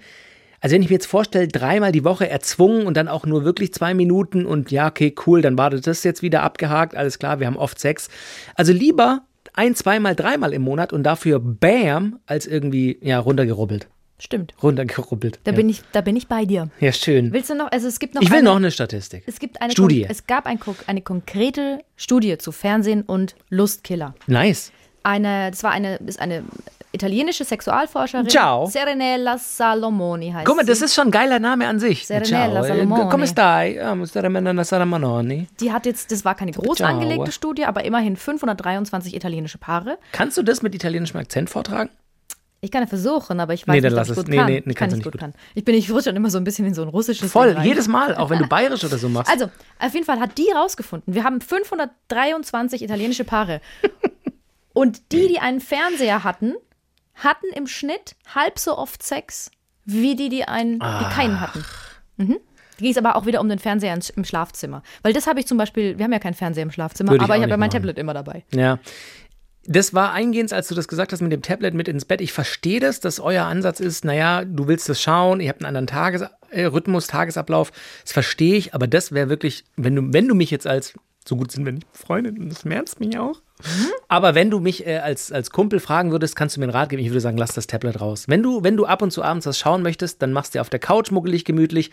[0.61, 3.73] Also wenn ich mir jetzt vorstelle, dreimal die Woche erzwungen und dann auch nur wirklich
[3.73, 7.47] zwei Minuten und ja, okay, cool, dann war das jetzt wieder abgehakt, alles klar, wir
[7.47, 8.09] haben oft Sex.
[8.55, 9.21] Also lieber
[9.53, 13.87] ein, zweimal, dreimal im Monat und dafür Bam, als irgendwie, ja, runtergerubbelt.
[14.17, 14.53] Stimmt.
[14.63, 15.39] Runtergerubbelt.
[15.43, 15.57] Da, ja.
[15.57, 16.69] bin ich, da bin ich bei dir.
[16.79, 17.33] Ja, schön.
[17.33, 19.23] Willst du noch, also es gibt noch ich will eine, noch eine Statistik.
[19.25, 20.03] Es gibt eine Studie.
[20.03, 24.15] Kon es gab ein, eine konkrete Studie zu Fernsehen und Lustkiller.
[24.27, 24.71] Nice.
[25.03, 26.43] Eine, das war eine, ist eine
[26.93, 28.29] italienische Sexualforscherin.
[28.29, 28.67] Ciao.
[28.67, 30.85] Serenella Salomoni heißt Guck mal, das sie.
[30.85, 32.07] ist schon ein geiler Name an sich.
[32.07, 32.75] Serenella Ciao.
[32.75, 33.09] Salomoni.
[33.09, 33.83] Come stai?
[33.83, 35.47] Ah, Serenella Salomoni.
[35.59, 36.89] Die hat jetzt, das war keine groß Ciao.
[36.89, 39.97] angelegte Studie, aber immerhin 523 italienische Paare.
[40.13, 41.89] Kannst du das mit italienischem Akzent vortragen?
[42.65, 44.17] Ich kann ja versuchen, aber ich weiß Nee, dann nicht, ob lass ich es.
[44.17, 44.45] gut Nee, kann.
[44.47, 45.21] nee, nee, kann ich nicht gut gut.
[45.21, 45.33] kann.
[45.53, 47.87] Ich bin, ich rutsche dann immer so ein bisschen in so ein russisches Voll, jedes
[47.87, 49.31] Mal, auch wenn du bayerisch oder so machst.
[49.31, 49.45] Also,
[49.79, 53.61] auf jeden Fall hat die rausgefunden, wir haben 523 italienische Paare.
[54.73, 56.53] Und die, die einen Fernseher hatten,
[57.15, 59.49] hatten im Schnitt halb so oft Sex,
[59.85, 61.63] wie die, die, einen, die keinen hatten.
[62.17, 62.39] Mhm.
[62.77, 64.83] Da ging es aber auch wieder um den Fernseher im Schlafzimmer.
[65.01, 67.23] Weil das habe ich zum Beispiel, wir haben ja keinen Fernseher im Schlafzimmer, Würde ich
[67.23, 67.77] aber auch ich habe ja mein machen.
[67.77, 68.43] Tablet immer dabei.
[68.53, 68.79] Ja.
[69.67, 72.21] Das war eingehend, als du das gesagt hast mit dem Tablet mit ins Bett.
[72.21, 75.75] Ich verstehe das, dass euer Ansatz ist, naja, du willst das schauen, ihr habt einen
[75.75, 77.71] anderen Tagesrhythmus, Tagesablauf.
[78.03, 80.93] Das verstehe ich, aber das wäre wirklich, wenn du, wenn du mich jetzt als,
[81.27, 83.41] so gut sind wir nicht befreundet und das merzt mich auch.
[84.07, 86.89] Aber wenn du mich äh, als, als Kumpel fragen würdest, kannst du mir einen Rat
[86.89, 87.01] geben.
[87.01, 88.25] Ich würde sagen, lass das Tablet raus.
[88.27, 90.61] Wenn du, wenn du ab und zu abends was schauen möchtest, dann machst du dir
[90.61, 91.91] auf der Couch muckelig gemütlich.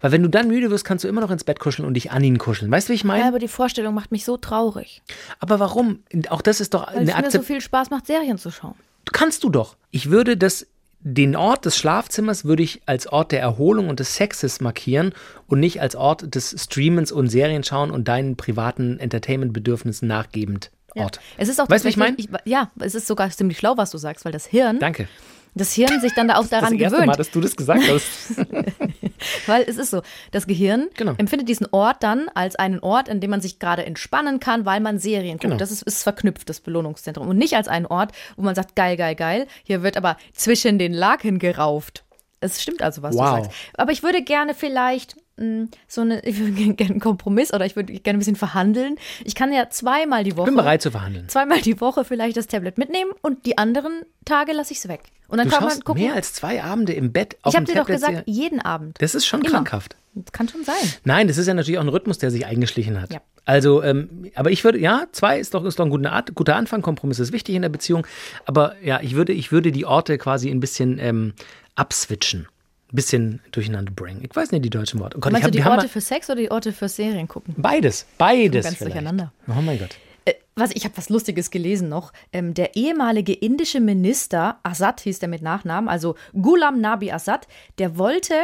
[0.00, 2.12] Weil wenn du dann müde wirst, kannst du immer noch ins Bett kuscheln und dich
[2.12, 2.70] an ihn kuscheln.
[2.70, 3.22] Weißt du, wie ich meine?
[3.22, 5.02] Ja, aber die Vorstellung macht mich so traurig.
[5.40, 6.00] Aber warum?
[6.28, 8.74] Auch das ist doch Weil eine es mir so viel Spaß macht, Serien zu schauen.
[9.12, 9.76] Kannst du doch.
[9.90, 10.66] Ich würde das,
[11.00, 15.12] den Ort des Schlafzimmers würde ich als Ort der Erholung und des Sexes markieren
[15.46, 21.20] und nicht als Ort des Streamens und Serienschauen und deinen privaten Entertainment-Bedürfnissen nachgebend Ort.
[21.36, 23.98] Es ist auch Weißt du, ich tatsächlich- Ja, es ist sogar ziemlich schlau, was du
[23.98, 25.08] sagst, weil das Hirn, Danke.
[25.54, 27.06] das Hirn sich dann da auch daran das erste gewöhnt.
[27.08, 28.06] Mal, dass du das gesagt hast.
[29.46, 31.14] Weil es ist so, das Gehirn Genau.
[31.18, 34.78] empfindet diesen Ort dann als einen Ort, in dem man sich gerade entspannen kann, weil
[34.80, 35.42] man Serien guckt.
[35.42, 35.56] Genau.
[35.56, 37.28] Das ist, ist verknüpft, das Belohnungszentrum.
[37.28, 39.46] Und nicht als einen Ort, wo man sagt, geil, geil, geil.
[39.64, 42.04] Hier wird aber zwischen den Laken gerauft.
[42.40, 43.38] Es stimmt also, was Wow.
[43.38, 43.50] du sagst.
[43.76, 47.76] Aber ich würde gerne vielleicht mh, so eine, ich würde gerne einen Kompromiss oder ich
[47.76, 48.96] würde gerne ein bisschen verhandeln.
[49.24, 50.46] Ich kann ja zweimal die Woche.
[50.46, 51.28] Bin bereit zu verhandeln.
[51.28, 55.00] Zweimal die Woche vielleicht das Tablet mitnehmen und die anderen Tage lasse ich es weg.
[55.28, 56.02] Und dann Du kann man gucken.
[56.02, 58.96] mehr als zwei Abende im Bett auf ich habe dir doch gesagt, jeden Abend.
[59.00, 59.50] das ist schon Immer.
[59.50, 59.96] krankhaft.
[60.14, 60.74] Das kann schon sein.
[61.04, 63.12] Nein, das ist ja natürlich auch ein Rhythmus, der sich eingeschlichen hat.
[63.12, 63.20] Ja.
[63.44, 66.56] Also, ähm, aber ich würde, ja, zwei ist doch, ist doch ein guter, Art, guter
[66.56, 68.06] Anfang, Kompromiss ist wichtig in der Beziehung,
[68.46, 71.34] aber ja, ich würde, ich würde die Orte quasi ein bisschen ähm,
[71.76, 72.48] abswitchen,
[72.92, 74.22] bisschen durcheinander bringen.
[74.28, 75.16] Ich weiß nicht die deutschen Worte.
[75.16, 77.28] Oh Gott, ich Meinst hab, du die Orte für Sex oder die Orte für Serien
[77.28, 77.54] gucken?
[77.56, 78.94] beides, beides Ganz vielleicht.
[78.94, 79.32] durcheinander.
[79.48, 79.90] Oh mein Gott.
[80.24, 82.12] Äh, was, ich habe was Lustiges gelesen noch.
[82.32, 87.46] Ähm, der ehemalige indische Minister, Assad hieß der mit Nachnamen, also Ghulam Nabi Assad,
[87.78, 88.34] der wollte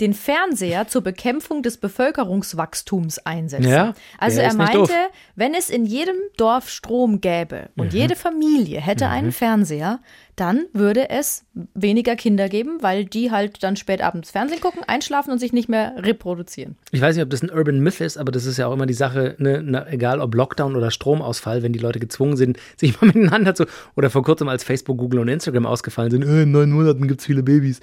[0.00, 3.70] den Fernseher zur Bekämpfung des Bevölkerungswachstums einsetzen.
[3.70, 4.92] Ja, also er meinte,
[5.36, 7.82] wenn es in jedem Dorf Strom gäbe Mhm.
[7.82, 10.00] und jede Familie hätte einen Fernseher,
[10.36, 15.30] dann würde es weniger Kinder geben, weil die halt dann spät abends Fernsehen gucken, einschlafen
[15.30, 16.76] und sich nicht mehr reproduzieren.
[16.90, 18.86] Ich weiß nicht, ob das ein Urban Myth ist, aber das ist ja auch immer
[18.86, 23.00] die Sache, ne, na, egal ob Lockdown oder Stromausfall, wenn die Leute gezwungen sind, sich
[23.00, 26.50] mal miteinander zu, oder vor kurzem als Facebook, Google und Instagram ausgefallen sind, äh, in
[26.50, 27.80] neun Monaten gibt es viele Babys.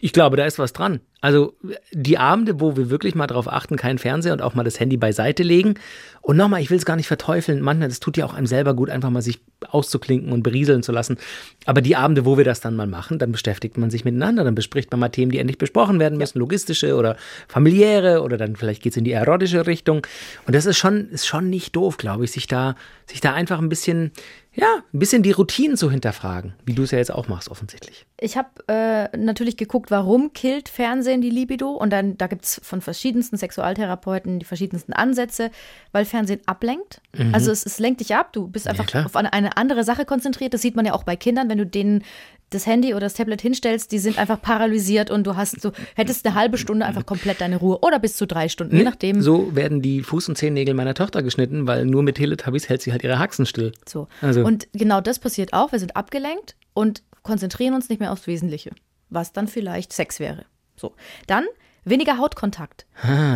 [0.00, 1.00] Ich glaube, da ist was dran.
[1.20, 1.54] Also
[1.92, 4.96] die Abende, wo wir wirklich mal darauf achten, keinen Fernseher und auch mal das Handy
[4.96, 5.74] beiseite legen.
[6.28, 7.62] Und nochmal, ich will es gar nicht verteufeln.
[7.62, 10.92] Manchmal, das tut ja auch einem selber gut, einfach mal sich auszuklinken und berieseln zu
[10.92, 11.16] lassen.
[11.64, 14.44] Aber die Abende, wo wir das dann mal machen, dann beschäftigt man sich miteinander.
[14.44, 17.16] Dann bespricht man mal Themen, die endlich besprochen werden müssen, logistische oder
[17.48, 20.06] familiäre oder dann vielleicht geht es in die erotische Richtung.
[20.46, 23.58] Und das ist schon, ist schon nicht doof, glaube ich, sich da, sich da einfach
[23.58, 24.10] ein bisschen,
[24.60, 28.06] ja, ein bisschen die Routinen zu hinterfragen, wie du es ja jetzt auch machst, offensichtlich.
[28.20, 31.70] Ich habe äh, natürlich geguckt, warum killt Fernsehen die Libido?
[31.70, 35.50] Und dann, da gibt es von verschiedensten Sexualtherapeuten die verschiedensten Ansätze,
[35.92, 37.00] weil Fernsehen ablenkt.
[37.32, 39.06] Also es, es lenkt dich ab, du bist einfach klar.
[39.06, 40.54] auf eine, eine andere Sache konzentriert.
[40.54, 42.04] Das sieht man ja auch bei Kindern, wenn du denen
[42.50, 46.24] das Handy oder das Tablet hinstellst, die sind einfach paralysiert und du hast so, hättest
[46.26, 49.20] eine halbe Stunde einfach komplett deine Ruhe oder bis zu drei Stunden, je nachdem.
[49.20, 52.92] So werden die Fuß- und Zehennägel meiner Tochter geschnitten, weil nur mit Teletubbies hält sie
[52.92, 53.72] halt ihre Haxen still.
[53.86, 54.08] So.
[54.22, 55.72] Also- Und genau das passiert auch.
[55.72, 58.70] Wir sind abgelenkt und konzentrieren uns nicht mehr aufs Wesentliche,
[59.10, 60.44] was dann vielleicht Sex wäre.
[60.76, 60.94] So.
[61.26, 61.44] Dann
[61.84, 62.84] weniger Hautkontakt.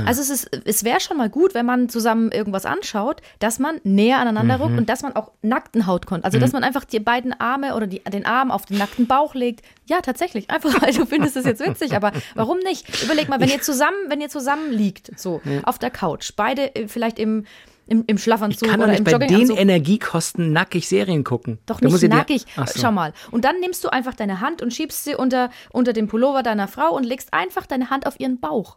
[0.07, 3.81] Also es ist, es wäre schon mal gut, wenn man zusammen irgendwas anschaut, dass man
[3.85, 4.63] näher aneinander Mhm.
[4.65, 7.87] rückt und dass man auch nackten Hautkontakt, also dass man einfach die beiden Arme oder
[7.87, 9.65] die, den Arm auf den nackten Bauch legt.
[9.87, 10.51] Ja, tatsächlich.
[10.51, 13.03] Einfach, weil du findest es jetzt witzig, aber warum nicht?
[13.05, 16.89] Überleg mal, wenn ihr zusammen, wenn ihr zusammen liegt, so auf der Couch, beide äh,
[16.89, 17.47] vielleicht im
[17.87, 19.51] im, im Schlafanzug Kann doch oder nicht im bei den.
[19.51, 21.59] Energiekosten nackig Serien gucken.
[21.67, 22.45] Doch Da nicht ich nackig.
[22.57, 22.81] So.
[22.81, 23.13] Schau mal.
[23.31, 26.69] Und dann nimmst du einfach deine Hand und schiebst sie unter, unter den Pullover deiner
[26.69, 28.77] Frau und legst einfach deine Hand auf ihren Bauch.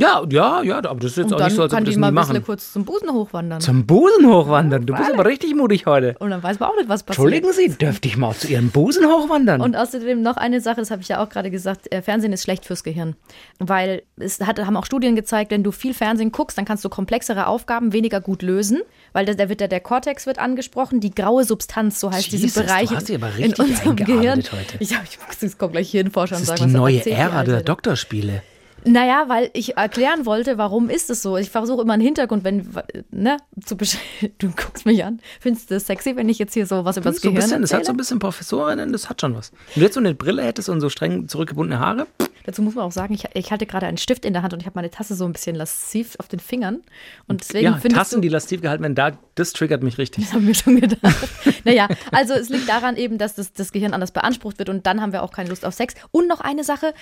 [0.00, 1.86] Ja, ja, ja, aber das ist jetzt Und auch nicht so, als ob kann wir
[1.86, 2.44] das die mal nie ein bisschen machen.
[2.46, 3.60] kurz zum Busen hochwandern.
[3.60, 4.86] Zum Busen hochwandern.
[4.86, 6.16] Du bist aber richtig mutig heute.
[6.18, 7.26] und dann weiß man auch nicht, was passiert.
[7.32, 9.60] Entschuldigen Sie, dürfte ich mal zu Ihrem Busen hochwandern?
[9.60, 12.42] Und außerdem noch eine Sache, das habe ich ja auch gerade gesagt, äh, Fernsehen ist
[12.42, 13.16] schlecht fürs Gehirn.
[13.58, 16.88] Weil es hat, haben auch Studien gezeigt, wenn du viel Fernsehen guckst, dann kannst du
[16.88, 18.80] komplexere Aufgaben weniger gut lösen,
[19.12, 22.60] weil da, wird ja der Kortex wird angesprochen, die graue Substanz, so heißt Jesus, diese
[22.60, 24.60] du Bereiche hast dich aber in richtig unserem eingearbeitet Gehirn.
[24.60, 24.76] heute.
[24.80, 27.20] Ich, ich muss jetzt gleich Hirnforscher und das ist sagen, die was neue erzählt die
[27.20, 27.64] Ära Alte der da?
[27.64, 28.42] Doktorspiele.
[28.84, 31.36] Naja, weil ich erklären wollte, warum ist es so.
[31.36, 32.68] Ich versuche immer einen Hintergrund, wenn,
[33.10, 33.76] ne, zu
[34.38, 35.20] Du guckst mich an.
[35.40, 37.62] Findest du das sexy, wenn ich jetzt hier so was über das so Gehirn bisschen,
[37.62, 39.52] das hat so ein bisschen Professorinnen, das hat schon was.
[39.74, 42.06] Wenn du jetzt so eine Brille hättest und so streng zurückgebundene Haare,
[42.44, 44.60] Dazu muss man auch sagen, ich, ich halte gerade einen Stift in der Hand und
[44.60, 46.80] ich habe meine Tasse so ein bisschen lasziv auf den Fingern.
[47.28, 50.24] Und deswegen ja, Tassen, du, die lastiv gehalten werden, da, das triggert mich richtig.
[50.24, 51.28] Das haben wir schon gedacht.
[51.64, 55.00] naja, also es liegt daran eben, dass das, das Gehirn anders beansprucht wird und dann
[55.00, 55.94] haben wir auch keine Lust auf Sex.
[56.10, 56.94] Und noch eine Sache,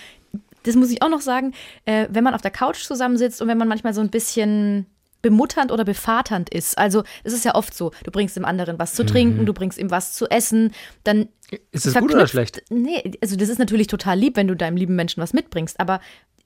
[0.64, 1.53] das muss ich auch noch sagen,
[1.85, 4.87] äh, wenn man auf der Couch zusammensitzt und wenn man manchmal so ein bisschen
[5.23, 6.79] bemutternd oder bevaternd ist.
[6.79, 9.79] Also es ist ja oft so, du bringst dem anderen was zu trinken, du bringst
[9.79, 10.73] ihm was zu essen,
[11.05, 11.59] dann Mhm.
[11.73, 12.62] Ist das gut oder schlecht?
[12.70, 16.01] Nee, also das ist natürlich total lieb, wenn du deinem lieben Menschen was mitbringst, aber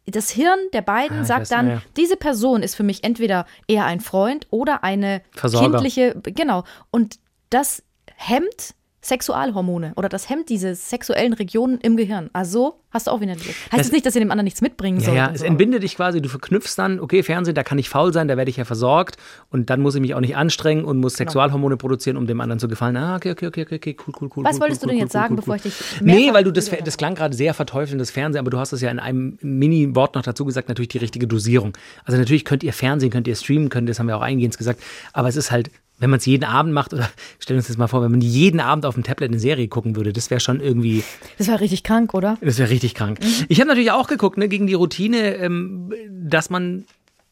[0.07, 1.83] das Hirn der beiden Ah, sagt weiß, dann, ja.
[1.98, 5.72] diese Person ist für mich entweder eher ein Freund oder eine Versorger.
[5.79, 6.64] kindliche, genau.
[6.90, 7.18] Und
[7.50, 7.83] das
[8.16, 8.74] hemmt
[9.05, 12.31] Sexualhormone oder das hemmt diese sexuellen Regionen im Gehirn.
[12.33, 13.33] Also hast du auch wieder.
[13.33, 15.17] Heißt Es- jetzt nicht, dass ihr dem anderen nichts mitbringen Ja, sollt.
[15.17, 18.12] ja, es so, entbindet dich quasi, du verknüpfst dann, okay, Fernsehen, da kann ich faul
[18.12, 19.17] sein, da werde ich ja versorgt
[19.51, 22.61] und dann muss ich mich auch nicht anstrengen und muss Sexualhormone produzieren, um dem anderen
[22.61, 22.97] zu gefallen.
[22.97, 24.45] Ah, okay, okay, okay, okay, cool, cool, cool.
[24.45, 26.53] Was cool, wolltest cool, du denn cool, jetzt sagen, bevor ich dich Nee, weil du
[26.53, 30.14] das, das klang gerade sehr verteufelndes Fernsehen, aber du hast es ja in einem Mini-Wort
[30.14, 31.73] noch dazu gesagt, natürlich die richtige Dosierung.
[32.05, 34.81] Also natürlich könnt ihr Fernsehen, könnt ihr streamen, könnt das haben wir auch eingehend gesagt,
[35.12, 37.76] aber es ist halt, wenn man es jeden Abend macht, oder stellen wir uns das
[37.76, 40.40] mal vor, wenn man jeden Abend auf dem Tablet eine Serie gucken würde, das wäre
[40.40, 41.04] schon irgendwie,
[41.38, 42.37] Das war richtig krank, oder?
[42.40, 43.20] das wäre richtig krank.
[43.20, 43.44] Mhm.
[43.48, 46.85] Ich habe natürlich auch geguckt, ne, gegen die Routine, ähm, dass man,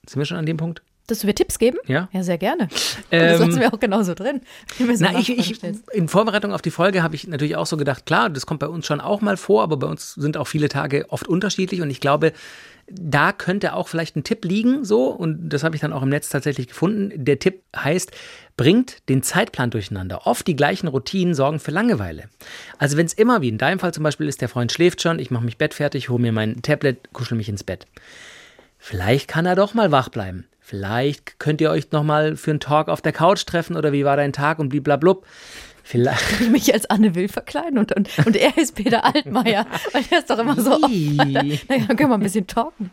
[0.08, 0.82] sind wir schon an dem Punkt?
[1.06, 1.78] Dass du mir Tipps geben?
[1.86, 2.08] Ja.
[2.12, 2.68] Ja, sehr gerne.
[3.10, 4.40] Ähm, das lassen wir auch genauso drin.
[4.78, 5.60] Na, ich, ich,
[5.92, 8.68] in Vorbereitung auf die Folge habe ich natürlich auch so gedacht, klar, das kommt bei
[8.68, 11.90] uns schon auch mal vor, aber bei uns sind auch viele Tage oft unterschiedlich und
[11.90, 12.32] ich glaube,
[12.88, 16.08] da könnte auch vielleicht ein Tipp liegen, so, und das habe ich dann auch im
[16.08, 17.12] Netz tatsächlich gefunden.
[17.24, 18.10] Der Tipp heißt,
[18.56, 20.26] bringt den Zeitplan durcheinander.
[20.26, 22.24] Oft die gleichen Routinen sorgen für Langeweile.
[22.78, 25.18] Also wenn es immer, wie in deinem Fall zum Beispiel ist, der Freund schläft schon,
[25.18, 27.86] ich mache mich Bett fertig, hole mir mein Tablet, kuschel mich ins Bett.
[28.78, 30.46] Vielleicht kann er doch mal wach bleiben.
[30.72, 34.06] Vielleicht könnt ihr euch noch mal für einen Talk auf der Couch treffen oder wie
[34.06, 35.26] war dein Tag und bliblablub.
[35.84, 36.40] Vielleicht.
[36.40, 39.66] ich mich als Anne Will verkleiden und, und, und er ist Peter Altmaier.
[39.92, 40.78] Weil der ist doch immer so.
[40.88, 41.18] Ih.
[41.68, 42.90] Naja, dann können wir ein bisschen talken.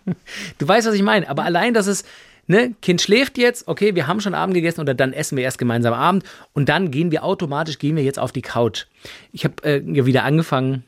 [0.57, 1.29] Du weißt, was ich meine.
[1.29, 2.03] Aber allein, dass es,
[2.47, 5.57] ne, Kind schläft jetzt, okay, wir haben schon Abend gegessen oder dann essen wir erst
[5.57, 8.87] gemeinsam Abend und dann gehen wir automatisch, gehen wir jetzt auf die Couch.
[9.31, 10.83] Ich habe äh, ja wieder angefangen,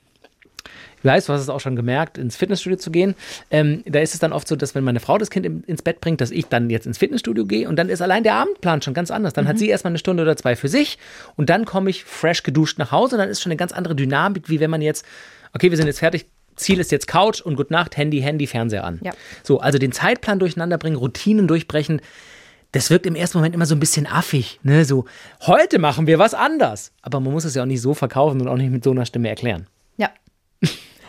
[1.02, 3.16] ich weiß, du hast es auch schon gemerkt, ins Fitnessstudio zu gehen.
[3.50, 5.82] Ähm, da ist es dann oft so, dass wenn meine Frau das Kind im, ins
[5.82, 8.82] Bett bringt, dass ich dann jetzt ins Fitnessstudio gehe und dann ist allein der Abendplan
[8.82, 9.34] schon ganz anders.
[9.34, 11.00] Dann hat sie erstmal eine Stunde oder zwei für sich
[11.36, 13.96] und dann komme ich fresh geduscht nach Hause und dann ist schon eine ganz andere
[13.96, 15.06] Dynamik, wie wenn man jetzt,
[15.54, 18.84] okay, wir sind jetzt fertig, Ziel ist jetzt Couch und Gute Nacht, Handy, Handy, Fernseher
[18.84, 19.00] an.
[19.04, 19.12] Ja.
[19.44, 22.02] So, also den Zeitplan durcheinander bringen, Routinen durchbrechen.
[22.72, 24.86] Das wirkt im ersten Moment immer so ein bisschen affig, ne?
[24.86, 25.06] So,
[25.42, 26.94] heute machen wir was anders.
[27.02, 29.06] Aber man muss es ja auch nicht so verkaufen und auch nicht mit so einer
[29.06, 29.68] Stimme erklären.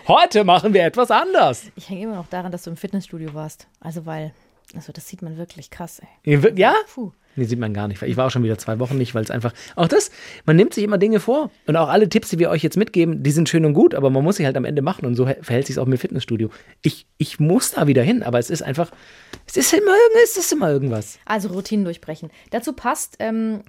[0.08, 1.70] Heute machen wir etwas anders.
[1.76, 3.68] Ich hänge immer noch daran, dass du im Fitnessstudio warst.
[3.80, 4.32] Also, weil,
[4.74, 6.58] also das sieht man wirklich krass, ey.
[6.58, 6.74] Ja?
[6.92, 7.12] Puh.
[7.36, 8.02] Nee, sieht man gar nicht.
[8.02, 9.52] Ich war auch schon wieder zwei Wochen nicht, weil es einfach.
[9.76, 10.10] Auch das,
[10.44, 11.50] man nimmt sich immer Dinge vor.
[11.66, 14.10] Und auch alle Tipps, die wir euch jetzt mitgeben, die sind schön und gut, aber
[14.10, 15.06] man muss sie halt am Ende machen.
[15.06, 16.50] Und so verhält sich auch mit Fitnessstudio.
[16.82, 18.90] Ich, ich muss da wieder hin, aber es ist einfach.
[19.46, 19.92] Es ist immer,
[20.22, 21.18] es ist immer irgendwas.
[21.24, 22.30] Also Routinen durchbrechen.
[22.50, 23.62] Dazu passt, ähm,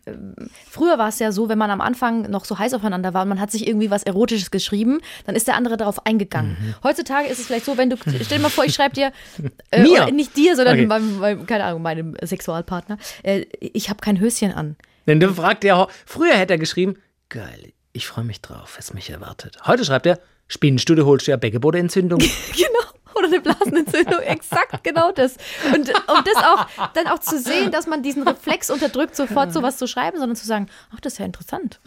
[0.69, 3.29] früher war es ja so, wenn man am Anfang noch so heiß aufeinander war und
[3.29, 6.57] man hat sich irgendwie was Erotisches geschrieben, dann ist der andere darauf eingegangen.
[6.59, 6.75] Mhm.
[6.83, 9.11] Heutzutage ist es vielleicht so, wenn du, stell dir mal vor, ich schreibe dir,
[9.71, 10.11] äh, Mir?
[10.11, 10.85] nicht dir, sondern Okay.
[10.87, 14.75] meinem, meinem, keine Ahnung, meinem Sexualpartner, äh, ich habe kein Höschen an.
[15.07, 16.97] Denn du fragt der, früher hätte er geschrieben,
[17.29, 19.57] geil, ich freue mich drauf, was mich erwartet.
[19.65, 22.19] Heute schreibt er, Spinnenstude holst du ja Beckenbodenentzündung.
[22.55, 22.69] Genau.
[23.15, 25.37] Oder eine Blasenentzündung, exakt genau das.
[25.67, 29.77] Und, und das auch, dann auch zu sehen, dass man diesen Reflex unterdrückt, sofort sowas
[29.77, 31.79] zu schreiben, sondern zu sagen, ach, das ist ja interessant.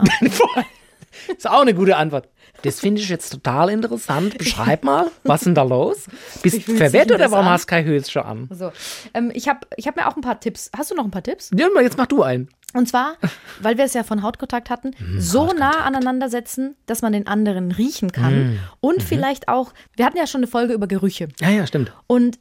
[1.36, 2.28] Ist auch eine gute Antwort.
[2.66, 4.36] Das finde ich jetzt total interessant.
[4.38, 6.06] Beschreib mal, was ist denn da los?
[6.42, 7.52] Bist du verwirrt oder warum an?
[7.52, 8.48] hast du kein Höschen an?
[8.52, 8.72] So,
[9.14, 10.70] ähm, ich habe ich hab mir auch ein paar Tipps.
[10.76, 11.50] Hast du noch ein paar Tipps?
[11.56, 12.48] Ja, jetzt mach du einen.
[12.74, 13.14] Und zwar,
[13.62, 17.26] weil wir es ja von Hautkontakt hatten, Hm, so nah aneinander setzen, dass man den
[17.26, 18.32] anderen riechen kann.
[18.32, 18.58] Hm.
[18.80, 19.00] Und Mhm.
[19.02, 21.28] vielleicht auch, wir hatten ja schon eine Folge über Gerüche.
[21.40, 21.92] Ja, ja, stimmt.
[22.06, 22.38] Und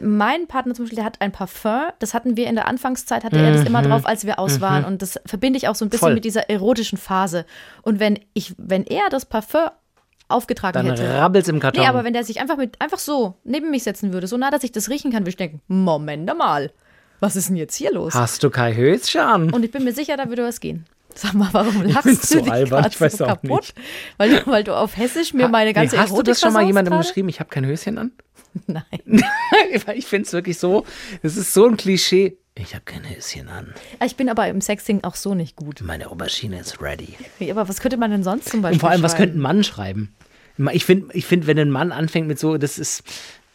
[0.00, 3.38] mein Partner zum Beispiel, der hat ein Parfum, das hatten wir in der Anfangszeit, hatte
[3.38, 4.84] er das immer drauf, als wir aus waren.
[4.84, 6.10] Und das verbinde ich auch so ein bisschen Mhm.
[6.10, 6.14] Voll.
[6.14, 7.44] mit dieser erotischen Phase.
[7.82, 9.68] Und wenn ich, wenn er das Parfum
[10.28, 11.06] aufgetragen Dann hätte.
[11.18, 11.82] rabbelt's im Karton.
[11.82, 14.50] Nee, aber wenn der sich einfach mit einfach so neben mich setzen würde, so nah,
[14.50, 16.72] dass ich das riechen kann, würde ich denken, Moment mal,
[17.24, 18.14] was ist denn jetzt hier los?
[18.14, 19.50] Hast du kein Höschen an?
[19.52, 20.86] Und ich bin mir sicher, da würde was gehen.
[21.16, 23.50] Sag mal, warum lachst find's du so dich albern, ich weiß so kaputt?
[23.50, 23.74] nicht.
[24.16, 26.52] Weil, du- weil du auf Hessisch mir meine ganze nee, hast du Erotik das schon
[26.52, 27.06] mal jemandem gerade?
[27.06, 27.28] geschrieben?
[27.28, 28.12] Ich habe kein Höschen an?
[28.66, 28.84] Nein.
[29.94, 30.84] Ich finde es wirklich so,
[31.22, 32.36] es ist so ein Klischee.
[32.56, 33.74] Ich habe kein Höschen an.
[34.04, 35.80] Ich bin aber im Sexting auch so nicht gut.
[35.82, 37.14] Meine Aubergine ist ready.
[37.50, 39.22] Aber was könnte man denn sonst zum Beispiel Und vor allem, was schreiben?
[39.24, 40.14] könnte ein Mann schreiben?
[40.72, 43.02] Ich finde, ich find, wenn ein Mann anfängt mit so, das ist.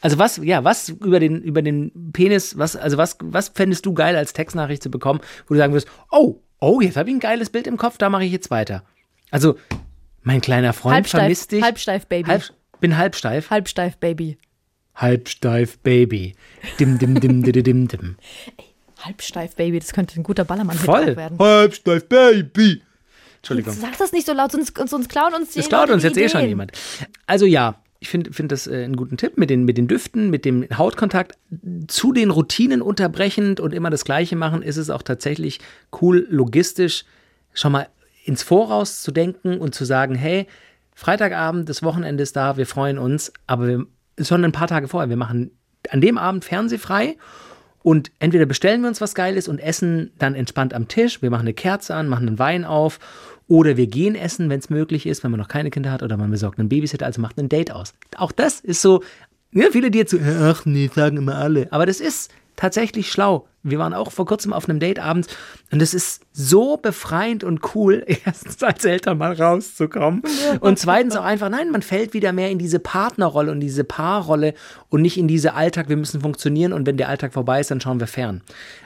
[0.02, 3.94] Also was, ja, was über den, über den Penis, was, also was, was fändest du
[3.94, 7.20] geil als Textnachricht zu bekommen, wo du sagen würdest, oh, oh, jetzt habe ich ein
[7.20, 8.84] geiles Bild im Kopf, da mache ich jetzt weiter.
[9.32, 9.56] Also,
[10.22, 11.62] mein kleiner Freund Halbsteif, vermisst dich.
[11.64, 12.30] halbsteif, Baby.
[12.30, 12.44] Halb,
[12.80, 13.50] bin halbsteif.
[13.50, 14.38] Halbsteif, Baby.
[14.96, 16.36] Halbsteif, Baby.
[16.80, 18.16] Dim, dim, dim, dim, dim, dim.
[19.00, 19.80] Halbsteif, Baby.
[19.80, 21.16] Das könnte ein guter Ballermann-Hit Voll.
[21.16, 21.38] werden.
[21.40, 22.82] Halbsteif, Baby.
[23.38, 23.74] Entschuldigung.
[23.74, 26.28] Sag das nicht so laut, sonst, sonst klauen uns die Das klaut uns jetzt eh
[26.28, 26.50] schon Ideen.
[26.50, 26.72] jemand.
[27.26, 30.30] Also ja, ich finde find das äh, einen guten Tipp mit den, mit den Düften,
[30.30, 31.38] mit dem Hautkontakt.
[31.88, 35.60] Zu den Routinen unterbrechend und immer das Gleiche machen, ist es auch tatsächlich
[36.02, 37.04] cool, logistisch
[37.54, 37.88] schon mal
[38.24, 40.48] ins Voraus zu denken und zu sagen, hey,
[40.94, 43.86] Freitagabend, das Wochenende ist da, wir freuen uns, aber wir,
[44.22, 45.52] schon ein paar Tage vorher, wir machen
[45.90, 47.16] an dem Abend fernsehfrei
[47.82, 51.22] und entweder bestellen wir uns was Geiles und essen dann entspannt am Tisch.
[51.22, 53.00] Wir machen eine Kerze an, machen einen Wein auf.
[53.50, 56.04] Oder wir gehen essen, wenn es möglich ist, wenn man noch keine Kinder hat.
[56.04, 57.96] Oder man besorgt einen Babysitter, also macht ein Date aus.
[58.16, 59.04] Auch das ist so,
[59.52, 61.68] ja, viele, die jetzt so, ach nee, sagen immer alle.
[61.74, 63.49] Aber das ist tatsächlich schlau.
[63.62, 65.28] Wir waren auch vor kurzem auf einem Date abends
[65.72, 70.24] und es ist so befreiend und cool, erstens als Eltern mal rauszukommen
[70.62, 74.54] und zweitens auch einfach, nein, man fällt wieder mehr in diese Partnerrolle und diese Paarrolle
[74.88, 77.82] und nicht in diese Alltag, wir müssen funktionieren und wenn der Alltag vorbei ist, dann
[77.82, 78.42] schauen wir fern.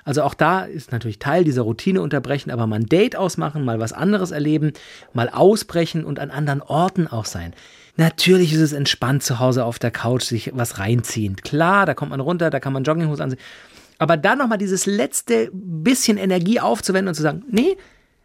[0.06, 3.80] Also auch da ist natürlich Teil dieser Routine unterbrechen, aber mal ein Date ausmachen, mal
[3.80, 4.74] was anderes erleben,
[5.14, 7.54] mal ausbrechen und an anderen Orten auch sein.
[7.96, 11.36] Natürlich ist es entspannt zu Hause auf der Couch sich was reinziehen.
[11.36, 13.40] Klar, da kommt man runter, da kann man Jogginghose ansehen.
[14.04, 17.78] Aber dann nochmal dieses letzte bisschen Energie aufzuwenden und zu sagen, nee,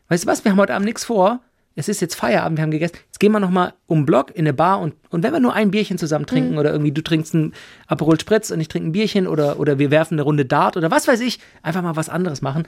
[0.08, 1.38] weißt du was, wir haben heute Abend nichts vor.
[1.76, 2.96] Es ist jetzt Feierabend, wir haben gegessen.
[3.06, 5.54] Jetzt gehen wir nochmal um den Block in eine Bar und, und wenn wir nur
[5.54, 7.52] ein Bierchen zusammen trinken oder irgendwie du trinkst ein
[7.86, 10.90] Aperol Spritz und ich trinke ein Bierchen oder, oder wir werfen eine Runde Dart oder
[10.90, 12.66] was weiß ich, einfach mal was anderes machen.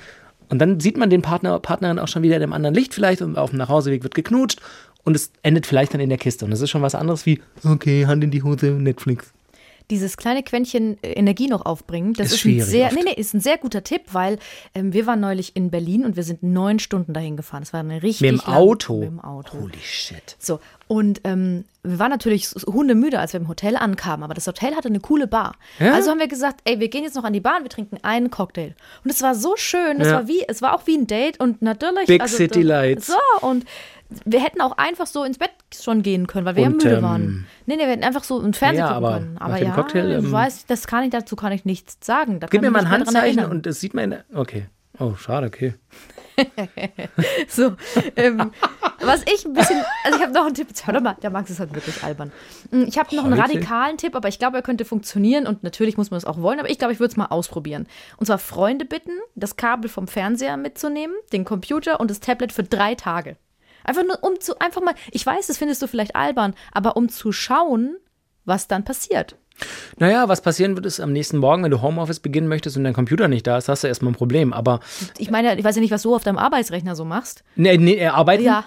[0.49, 3.23] Und dann sieht man den Partner, Partnerin auch schon wieder in einem anderen Licht vielleicht
[3.23, 4.61] und auf dem Nachhauseweg wird geknutscht
[5.03, 6.45] und es endet vielleicht dann in der Kiste.
[6.45, 9.33] Und das ist schon was anderes wie, okay, Hand in die Hose, Netflix.
[9.91, 12.95] Dieses kleine Quäntchen äh, Energie noch aufbringen, das Ist ist, ein sehr, oft.
[12.95, 14.39] nee, nee, ist ein sehr guter Tipp, weil
[14.75, 17.63] ähm, wir waren neulich in Berlin und wir sind neun Stunden dahin gefahren.
[17.63, 18.99] Das war eine richtig Mit dem Auto.
[19.01, 19.59] Mit dem Auto.
[19.61, 20.37] Holy shit.
[20.39, 24.75] So, und ähm, wir waren natürlich hundemüde, als wir im Hotel ankamen, aber das Hotel
[24.77, 25.55] hatte eine coole Bar.
[25.79, 25.93] Ja?
[25.95, 27.99] Also haben wir gesagt, ey, wir gehen jetzt noch an die Bar und wir trinken
[28.03, 28.75] einen Cocktail.
[29.05, 30.15] Und es war so schön, es Ja.
[30.15, 32.07] war wie, es war auch wie ein Date und natürlich.
[32.07, 33.07] Big also, City Lights.
[33.07, 33.65] So, und
[34.25, 36.97] wir hätten auch einfach so ins Bett schon gehen können, weil wir Und, ja müde
[36.99, 37.47] ähm, waren.
[37.67, 39.39] Nee, nee, wir hätten einfach so ein Fernsehen Ja, gucken aber können.
[39.39, 42.41] Aber ja, Cocktail, ich ähm, weiß, das kann ich, dazu kann ich nichts sagen.
[42.41, 44.67] Da Gib mir ich mal ein Handzeichen und das sieht man in der, okay.
[44.99, 45.75] Oh, schade, okay.
[47.49, 47.75] So,
[48.17, 48.51] ähm,
[49.01, 51.51] was ich ein bisschen, also ich habe noch einen Tipp, hör doch mal, der Max
[51.51, 52.33] ist halt wirklich albern.
[52.71, 55.97] Mm, Ich habe noch einen radikalen Tipp, aber ich glaube, er könnte funktionieren und natürlich
[55.97, 57.87] muss man es auch wollen, aber ich glaube, ich würde es mal ausprobieren.
[58.17, 62.63] Und zwar Freunde bitten, das Kabel vom Fernseher mitzunehmen, den Computer und das Tablet für
[62.63, 63.37] drei Tage.
[63.85, 67.09] Einfach nur, um zu, einfach mal, ich weiß, das findest du vielleicht albern, aber um
[67.09, 67.97] zu schauen,
[68.45, 69.37] was dann passiert.
[69.99, 72.95] Naja, was passieren wird, ist am nächsten Morgen, wenn du Homeoffice beginnen möchtest und dein
[72.95, 74.53] Computer nicht da ist, hast du erstmal ein Problem.
[74.53, 74.81] Aber,
[75.19, 77.45] Ich meine, ich weiß ja nicht, was du auf deinem Arbeitsrechner so machst.
[77.57, 78.43] nee, nee, äh, arbeiten?
[78.45, 78.65] Ja,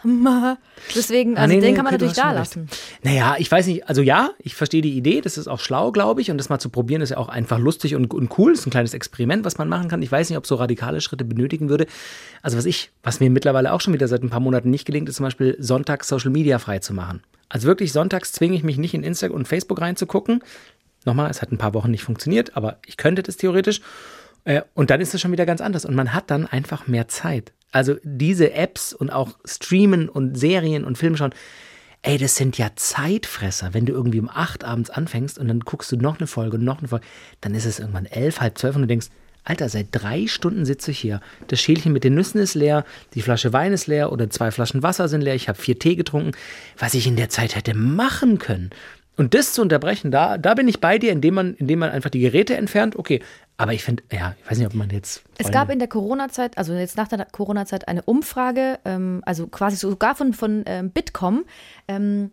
[0.95, 2.35] deswegen, Ah, also nee, den nee, kann man okay, natürlich da recht.
[2.55, 2.67] lassen.
[3.03, 6.21] Naja, ich weiß nicht, also ja, ich verstehe die Idee, das ist auch schlau, glaube
[6.21, 8.51] ich, und das mal zu probieren ist ja auch einfach lustig und, und cool.
[8.51, 10.01] Das ist ein kleines Experiment, was man machen kann.
[10.01, 11.87] Ich weiß nicht, ob so radikale Schritte benötigen würde.
[12.41, 15.09] Also was ich, was mir mittlerweile auch schon wieder seit ein paar Monaten nicht gelingt,
[15.09, 17.23] ist zum Beispiel sonntags Social Media frei zu machen.
[17.49, 20.43] Also wirklich sonntags zwinge ich mich nicht in Instagram und Facebook reinzugucken.
[21.05, 23.81] Nochmal, es hat ein paar Wochen nicht funktioniert, aber ich könnte das theoretisch.
[24.45, 25.85] Äh, Und dann ist es schon wieder ganz anders.
[25.85, 27.53] Und man hat dann einfach mehr Zeit.
[27.71, 31.33] Also diese Apps und auch Streamen und Serien und Filme schauen,
[32.03, 33.73] ey, das sind ja Zeitfresser.
[33.73, 36.63] Wenn du irgendwie um acht abends anfängst und dann guckst du noch eine Folge und
[36.63, 37.05] noch eine Folge,
[37.41, 39.07] dann ist es irgendwann elf, halb zwölf und du denkst,
[39.45, 41.19] Alter, seit drei Stunden sitze ich hier.
[41.47, 44.83] Das Schälchen mit den Nüssen ist leer, die Flasche Wein ist leer oder zwei Flaschen
[44.83, 45.35] Wasser sind leer.
[45.35, 46.31] Ich habe vier Tee getrunken.
[46.77, 48.69] Was ich in der Zeit hätte machen können.
[49.15, 52.09] Und das zu unterbrechen, da, da bin ich bei dir, indem man, indem man einfach
[52.09, 52.95] die Geräte entfernt.
[52.95, 53.21] Okay,
[53.57, 55.23] aber ich finde, ja, ich weiß nicht, ob man jetzt.
[55.37, 59.75] Es gab in der Corona-Zeit, also jetzt nach der Corona-Zeit, eine Umfrage, ähm, also quasi
[59.77, 61.45] sogar von, von ähm, Bitkom.
[61.87, 62.31] Ähm,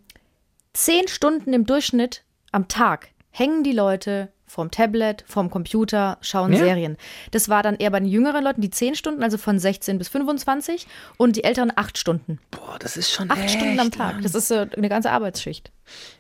[0.72, 6.58] zehn Stunden im Durchschnitt am Tag hängen die Leute vom Tablet, vom Computer, schauen Ja.
[6.58, 6.96] Serien.
[7.30, 10.08] Das war dann eher bei den jüngeren Leuten die 10 Stunden, also von 16 bis
[10.08, 10.88] 25
[11.18, 12.40] und die älteren 8 Stunden.
[12.50, 13.30] Boah, das ist schon.
[13.30, 14.14] 8 echt Stunden am Tag.
[14.14, 14.22] lang.
[14.22, 15.70] Das ist eine ganze Arbeitsschicht.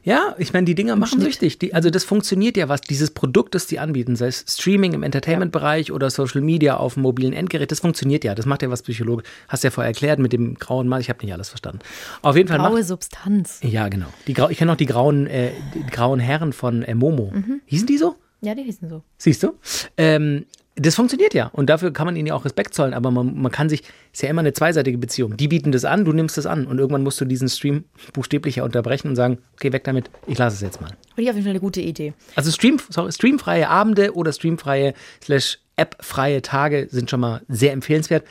[0.02, 1.32] Ja, ich meine, die Dinger machen Schnitt.
[1.32, 1.58] süchtig.
[1.58, 5.02] Die, also das funktioniert ja, was dieses Produkt, das die anbieten, sei es Streaming im
[5.02, 8.34] Entertainment-Bereich oder Social Media auf dem mobilen Endgerät, das funktioniert ja.
[8.34, 9.26] Das macht ja was Psychologisch.
[9.48, 11.00] Hast ja vorher erklärt mit dem grauen Mann.
[11.00, 11.80] Ich habe nicht alles verstanden.
[12.22, 13.60] Auf jeden Fall macht, Graue Substanz.
[13.62, 14.06] Ja, genau.
[14.26, 17.30] Die ich kenne noch die grauen, äh, die grauen Herren von äh, Momo.
[17.34, 17.60] Mhm.
[17.66, 18.16] Hießen die so?
[18.40, 19.02] Ja, die hießen so.
[19.18, 19.52] Siehst du?
[19.98, 21.48] Ähm, das funktioniert ja.
[21.48, 22.94] Und dafür kann man ihnen ja auch Respekt zollen.
[22.94, 25.36] Aber man, man kann sich, ist ja immer eine zweiseitige Beziehung.
[25.36, 26.66] Die bieten das an, du nimmst das an.
[26.66, 30.38] Und irgendwann musst du diesen Stream buchstäblich ja unterbrechen und sagen, okay, weg damit, ich
[30.38, 30.88] lasse es jetzt mal.
[31.14, 32.14] Finde ich auf jeden Fall eine gute Idee.
[32.34, 38.24] Also Stream, sorry, streamfreie Abende oder streamfreie slash appfreie Tage sind schon mal sehr empfehlenswert.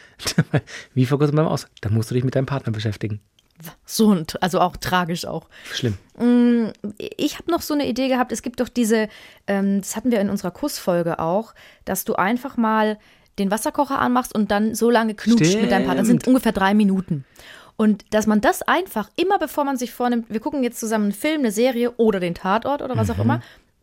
[0.93, 1.67] Wie vor kurzem beim Aus.
[1.81, 3.21] Da musst du dich mit deinem Partner beschäftigen.
[3.85, 5.47] So, ein- also auch tragisch auch.
[5.73, 5.97] Schlimm.
[6.97, 9.07] Ich habe noch so eine Idee gehabt, es gibt doch diese,
[9.47, 11.53] ähm, das hatten wir in unserer Kussfolge auch,
[11.85, 12.97] dass du einfach mal
[13.37, 16.01] den Wasserkocher anmachst und dann so lange knutscht mit deinem Partner.
[16.01, 17.25] Das sind ungefähr drei Minuten.
[17.77, 21.13] Und dass man das einfach, immer bevor man sich vornimmt, wir gucken jetzt zusammen einen
[21.13, 23.41] Film, eine Serie oder den Tatort oder was auch immer,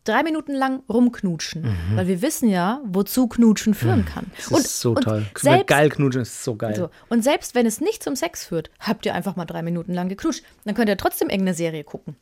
[0.09, 1.77] drei Minuten lang rumknutschen.
[1.95, 4.27] Weil wir wissen ja, wozu Knutschen führen kann.
[4.37, 5.27] Das ist so toll.
[5.37, 6.75] Selbst, Geil knutschen ist so geil.
[6.75, 6.91] so.
[7.09, 10.09] Und selbst wenn es nicht zum Sex führt, habt ihr einfach mal drei Minuten lang
[10.09, 10.45] geknutscht.
[10.65, 12.17] Dann könnt ihr trotzdem irgendeine Serie gucken.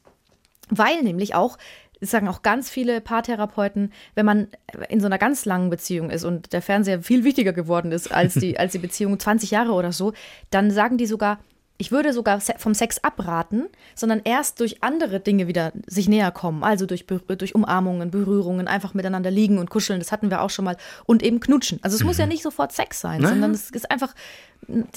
[0.71, 1.59] Weil nämlich auch,
[2.01, 4.49] das sagen auch ganz viele Paartherapeuten, wenn man
[4.89, 8.35] in so einer ganz langen Beziehung ist und der Fernseher viel wichtiger geworden ist als
[8.35, 10.13] die, als die Beziehung 20 Jahre oder so,
[10.51, 11.39] dann sagen die sogar,
[11.77, 16.63] ich würde sogar vom Sex abraten, sondern erst durch andere Dinge wieder sich näher kommen.
[16.63, 19.99] Also durch, durch Umarmungen, Berührungen, einfach miteinander liegen und kuscheln.
[19.99, 20.77] Das hatten wir auch schon mal.
[21.05, 21.81] Und eben knutschen.
[21.83, 23.35] Also es muss ja nicht sofort Sex sein, Naja.
[23.35, 24.15] sondern es ist einfach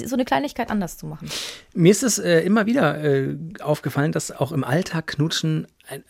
[0.04, 1.30] so eine Kleinigkeit anders zu machen.
[1.74, 6.04] Mir ist es äh, immer wieder äh, aufgefallen, dass auch im Alltag Knutschen ein,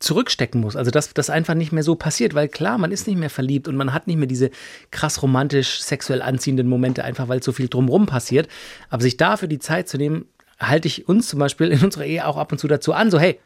[0.00, 0.76] zurückstecken muss.
[0.76, 3.68] Also dass das einfach nicht mehr so passiert, weil klar, man ist nicht mehr verliebt
[3.68, 4.50] und man hat nicht mehr diese
[4.90, 8.48] krass romantisch sexuell anziehenden Momente, einfach weil so viel drumrum passiert.
[8.88, 10.26] Aber sich dafür die Zeit zu nehmen,
[10.58, 13.20] halte ich uns zum Beispiel in unserer Ehe auch ab und zu dazu an, so
[13.20, 13.38] hey,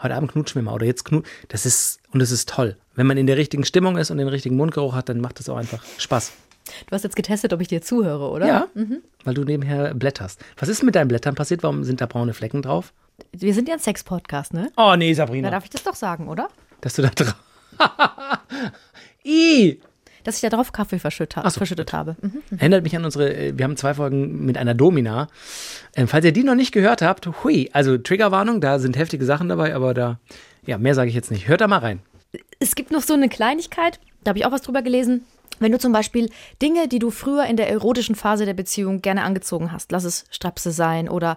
[0.00, 1.30] heute Abend knutschen wir mal oder jetzt knutschen.
[1.48, 2.76] Das ist, und es ist toll.
[2.94, 5.48] Wenn man in der richtigen Stimmung ist und den richtigen Mundgeruch hat, dann macht das
[5.48, 6.32] auch einfach Spaß.
[6.86, 8.46] Du hast jetzt getestet, ob ich dir zuhöre, oder?
[8.46, 8.68] Ja,
[9.24, 10.40] weil du nebenher blätterst.
[10.58, 11.62] Was ist mit deinen Blättern passiert?
[11.62, 12.92] Warum sind da braune Flecken drauf?
[13.32, 14.70] Wir sind ja ein Sex-Podcast, ne?
[14.76, 15.50] Oh nee, Da Sabrina.
[15.50, 16.48] darf ich das doch sagen, oder?
[16.80, 17.34] Dass du da drauf.
[19.24, 19.80] I.
[20.24, 22.16] Dass ich da drauf Kaffee verschüttet, so, verschüttet habe.
[22.20, 22.42] Mhm.
[22.58, 25.28] Erinnert mich an unsere, äh, wir haben zwei Folgen mit einer Domina.
[25.96, 29.48] Ähm, falls ihr die noch nicht gehört habt, hui, also Triggerwarnung, da sind heftige Sachen
[29.48, 30.18] dabei, aber da,
[30.66, 31.48] ja, mehr sage ich jetzt nicht.
[31.48, 32.00] Hört da mal rein.
[32.58, 35.24] Es gibt noch so eine Kleinigkeit, da habe ich auch was drüber gelesen.
[35.60, 36.30] Wenn du zum Beispiel
[36.62, 40.24] Dinge, die du früher in der erotischen Phase der Beziehung gerne angezogen hast, lass es
[40.30, 41.36] Strapse sein oder,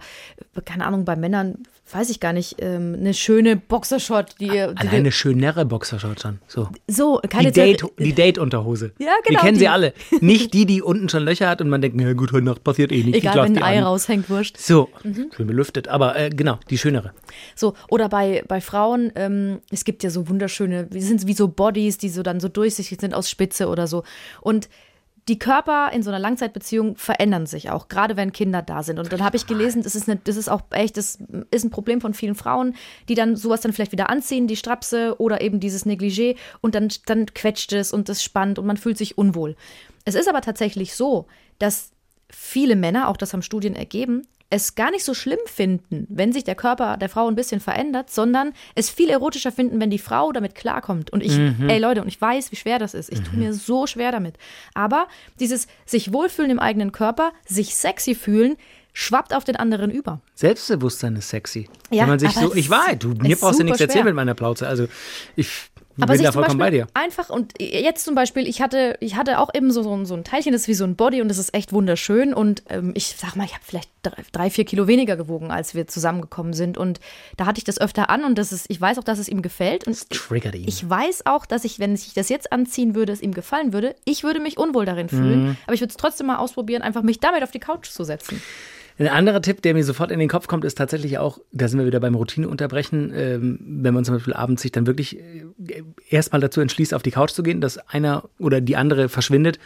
[0.65, 5.11] keine Ahnung, bei Männern, weiß ich gar nicht, ähm, eine schöne Boxershot, die, die Alleine
[5.11, 6.39] schönere Boxershot schon.
[6.47, 6.69] So.
[6.87, 8.93] so, Die keine Date, die Date-Unterhose.
[8.99, 9.67] Ja, Die genau, kennen sie die.
[9.69, 9.93] alle.
[10.21, 12.91] Nicht die, die unten schon Löcher hat und man denkt, na gut, heute Nacht passiert
[12.91, 13.17] eh nichts.
[13.17, 13.83] ich Egal, wenn die ein Ei an.
[13.85, 14.57] raushängt, wurscht.
[14.57, 15.31] So, Mhm.
[15.35, 17.11] schön belüftet, aber äh, genau, die schönere.
[17.55, 21.47] So, oder bei, bei Frauen, ähm, es gibt ja so wunderschöne, die sind wie so
[21.47, 24.03] Bodies, die so dann so durchsichtig sind aus Spitze oder so.
[24.41, 24.69] Und
[25.27, 28.97] die Körper in so einer Langzeitbeziehung verändern sich auch, gerade wenn Kinder da sind.
[28.97, 31.19] Und dann habe ich gelesen, das ist, eine, das ist auch echt, das
[31.51, 32.75] ist ein Problem von vielen Frauen,
[33.07, 36.89] die dann sowas dann vielleicht wieder anziehen, die Strapse oder eben dieses Negligé und dann,
[37.05, 39.55] dann quetscht es und das spannt und man fühlt sich unwohl.
[40.05, 41.27] Es ist aber tatsächlich so,
[41.59, 41.91] dass
[42.31, 46.43] viele Männer, auch das haben Studien ergeben, es gar nicht so schlimm finden, wenn sich
[46.43, 50.33] der Körper der Frau ein bisschen verändert, sondern es viel erotischer finden, wenn die Frau
[50.33, 51.09] damit klarkommt.
[51.09, 53.09] Und ich, ey Leute, und ich weiß, wie schwer das ist.
[53.11, 54.35] Ich tue mir so schwer damit.
[54.73, 55.07] Aber
[55.39, 58.57] dieses sich wohlfühlen im eigenen Körper, sich sexy fühlen,
[58.91, 60.19] schwappt auf den anderen über.
[60.35, 61.69] Selbstbewusstsein ist sexy.
[61.89, 64.03] Ja, Wenn man sich aber so, ich war, du, mir brauchst du nichts super erzählen
[64.03, 64.03] schwer.
[64.03, 64.67] mit meiner Plauze.
[64.67, 64.87] Also
[65.37, 69.39] ich Aber bin sich zum Beispiel einfach und jetzt zum Beispiel, ich hatte, ich hatte
[69.39, 71.27] auch eben so, so, ein- so ein Teilchen, das ist wie so ein Body und
[71.27, 72.33] das ist echt wunderschön.
[72.33, 75.75] Und ähm, ich sag mal, ich habe vielleicht drei, drei, vier Kilo weniger gewogen, als
[75.75, 76.77] wir zusammengekommen sind.
[76.77, 76.99] Und
[77.37, 79.41] da hatte ich das öfter an und das ist, ich weiß auch, dass es ihm
[79.41, 79.85] gefällt.
[79.87, 80.67] Und Triggert ihn.
[80.67, 83.95] ich weiß auch, dass ich, wenn ich das jetzt anziehen würde, es ihm gefallen würde.
[84.05, 85.57] Ich würde mich unwohl darin fühlen, Mhm.
[85.65, 88.41] aber ich würde es trotzdem mal ausprobieren, einfach mich damit auf die Couch zu setzen.
[88.97, 91.79] Ein anderer Tipp, der mir sofort in den Kopf kommt, ist tatsächlich auch, da sind
[91.79, 95.45] wir wieder beim Routine unterbrechen, ähm, wenn man zum Beispiel abends sich dann wirklich äh,
[96.09, 99.59] erstmal dazu entschließt, auf die Couch zu gehen, dass einer oder die andere verschwindet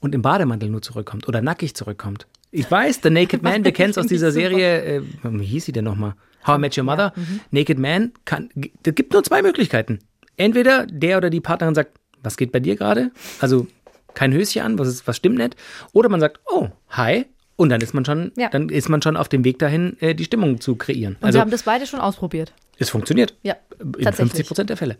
[0.00, 2.26] und im Bademantel nur zurückkommt oder nackig zurückkommt.
[2.50, 5.72] Ich weiß, The Naked Man, wir kennen es aus dieser Serie, äh, wie hieß sie
[5.72, 6.14] denn nochmal?
[6.46, 7.12] How I Met Your Mother.
[7.16, 7.40] Ja, mhm.
[7.50, 8.50] Naked Man kann,
[8.84, 10.00] es gibt nur zwei Möglichkeiten.
[10.36, 13.10] Entweder der oder die Partnerin sagt, was geht bei dir gerade?
[13.40, 13.66] Also
[14.14, 15.56] kein Höschen an, was, ist, was stimmt nicht?
[15.92, 18.48] Oder man sagt, oh, hi, und dann ist man schon, ja.
[18.48, 21.16] dann ist man schon auf dem Weg dahin, äh, die Stimmung zu kreieren.
[21.20, 22.52] Und also, wir haben das beide schon ausprobiert.
[22.78, 23.34] Es funktioniert.
[23.42, 23.56] Ja.
[23.98, 24.96] In 50 Prozent der Fälle.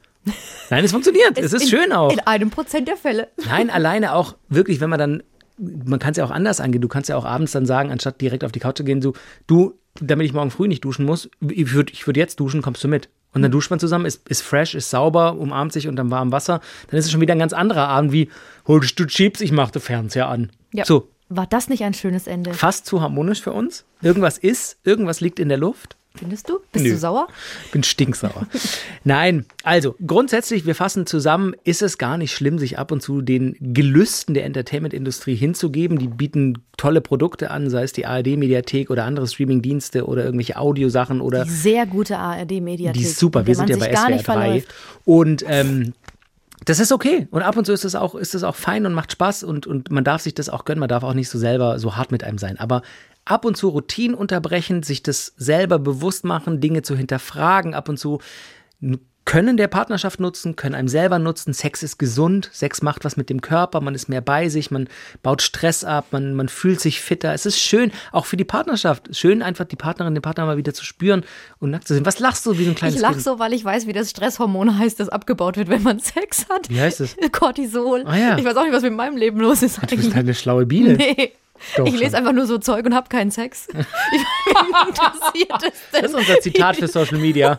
[0.70, 1.32] Nein, es funktioniert.
[1.36, 2.12] es, es ist in, schön auch.
[2.12, 3.28] In einem Prozent der Fälle.
[3.46, 5.22] Nein, alleine auch wirklich, wenn man dann,
[5.59, 6.82] man kann es ja auch anders angehen.
[6.82, 9.14] Du kannst ja auch abends dann sagen, anstatt direkt auf die Couch zu gehen, so,
[9.46, 12.84] du, damit ich morgen früh nicht duschen muss, ich würde ich würd jetzt duschen, kommst
[12.84, 13.09] du mit.
[13.34, 16.61] Und dann duscht man zusammen, ist, ist fresh, ist sauber, umarmt sich unter warmem Wasser.
[16.90, 18.28] Dann ist es schon wieder ein ganz anderer Abend wie,
[18.66, 20.50] holst du Chips, ich mach den Fernseher an.
[20.74, 20.84] Ja.
[20.84, 22.55] So, war das nicht ein schönes Ende?
[22.55, 23.85] Fast zu harmonisch für uns.
[24.03, 25.97] Irgendwas ist, irgendwas liegt in der Luft.
[26.14, 26.61] Findest du?
[26.72, 26.91] Bist Nö.
[26.91, 27.26] du sauer?
[27.72, 28.47] Bin stinksauer.
[29.05, 33.22] Nein, also grundsätzlich, wir fassen zusammen, ist es gar nicht schlimm, sich ab und zu
[33.22, 35.99] den Gelüsten der Entertainment-Industrie hinzugeben.
[35.99, 41.22] Die bieten tolle Produkte an, sei es die ARD-Mediathek oder andere Streaming-Dienste oder irgendwelche Audiosachen
[41.22, 41.45] oder.
[41.45, 43.01] Die sehr gute ARD-Mediathek.
[43.01, 44.64] Die ist super, wir sind ja bei SWR 3.
[45.07, 45.95] Und ähm,
[46.65, 47.29] das ist okay.
[47.31, 49.67] Und ab und zu ist es auch, ist es auch fein und macht Spaß und,
[49.67, 50.81] und man darf sich das auch gönnen.
[50.81, 52.59] Man darf auch nicht so selber so hart mit einem sein.
[52.59, 52.83] Aber
[53.25, 57.99] ab und zu Routinen unterbrechen, sich das selber bewusst machen, Dinge zu hinterfragen, ab und
[57.99, 58.21] zu
[59.25, 61.55] können der Partnerschaft nutzen, können einem selber nutzen.
[61.55, 64.89] Sex ist gesund, Sex macht was mit dem Körper, man ist mehr bei sich, man
[65.23, 67.33] baut Stress ab, man, man fühlt sich fitter.
[67.33, 69.14] Es ist schön, auch für die Partnerschaft.
[69.16, 71.25] Schön, einfach die Partnerin, den Partner mal wieder zu spüren
[71.61, 72.05] und nackt zu sehen.
[72.07, 74.11] Was lachst du wie so ein kleines Ich lach so, weil ich weiß, wie das
[74.11, 76.68] Stresshormon heißt, das abgebaut wird, wenn man Sex hat.
[76.68, 77.16] Wie heißt es?
[77.33, 78.05] Cortisol.
[78.07, 78.39] Ah, ja.
[78.39, 79.81] Ich weiß auch nicht, was mit meinem Leben los ist.
[79.83, 80.95] Du bist halt eine schlaue Biene.
[80.95, 81.33] Nee.
[81.77, 82.15] Doch ich lese schon.
[82.17, 83.69] einfach nur so Zeug und habe keinen Sex.
[85.35, 85.63] Ich, das?
[85.93, 87.59] Das ist unser Zitat für Social Media.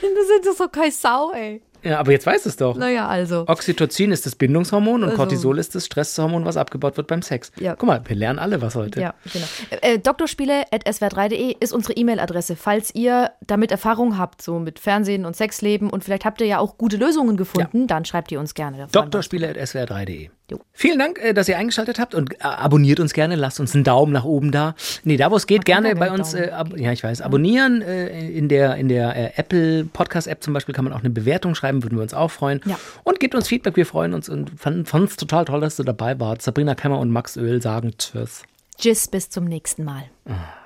[0.00, 1.60] das ist so kein Sau, ey.
[1.84, 2.76] Ja, aber jetzt weißt du es doch.
[2.76, 3.44] Naja, also.
[3.46, 5.16] Oxytocin ist das Bindungshormon und also.
[5.16, 7.52] Cortisol ist das Stresshormon, was abgebaut wird beim Sex.
[7.60, 7.76] Ja.
[7.76, 9.00] Guck mal, wir lernen alle was heute.
[9.00, 9.44] Ja, genau.
[9.82, 15.90] Äh, Doktorspiele.swr3.de ist unsere E-Mail-Adresse, falls ihr damit Erfahrung habt, so mit Fernsehen und Sexleben
[15.90, 17.86] und vielleicht habt ihr ja auch gute Lösungen gefunden, ja.
[17.86, 18.88] dann schreibt ihr uns gerne.
[18.90, 20.30] Doktorspiele.swr3.de.
[20.72, 23.84] Vielen Dank, äh, dass ihr eingeschaltet habt und äh, abonniert uns gerne, lasst uns einen
[23.84, 24.74] Daumen nach oben da.
[25.02, 27.80] Nee, da wo es geht, gerne bei uns, äh, ja ich weiß, abonnieren.
[27.82, 31.10] Äh, in der, in der äh, Apple Podcast App zum Beispiel kann man auch eine
[31.10, 32.60] Bewertung schreiben, würden wir uns auch freuen.
[32.66, 32.78] Ja.
[33.04, 36.18] Und gebt uns Feedback, wir freuen uns und fanden es total toll, dass du dabei
[36.20, 36.42] warst.
[36.42, 38.42] Sabrina Kemmer und Max Öl sagen Tschüss.
[38.76, 40.04] Tschüss, bis zum nächsten Mal.
[40.26, 40.63] Ah.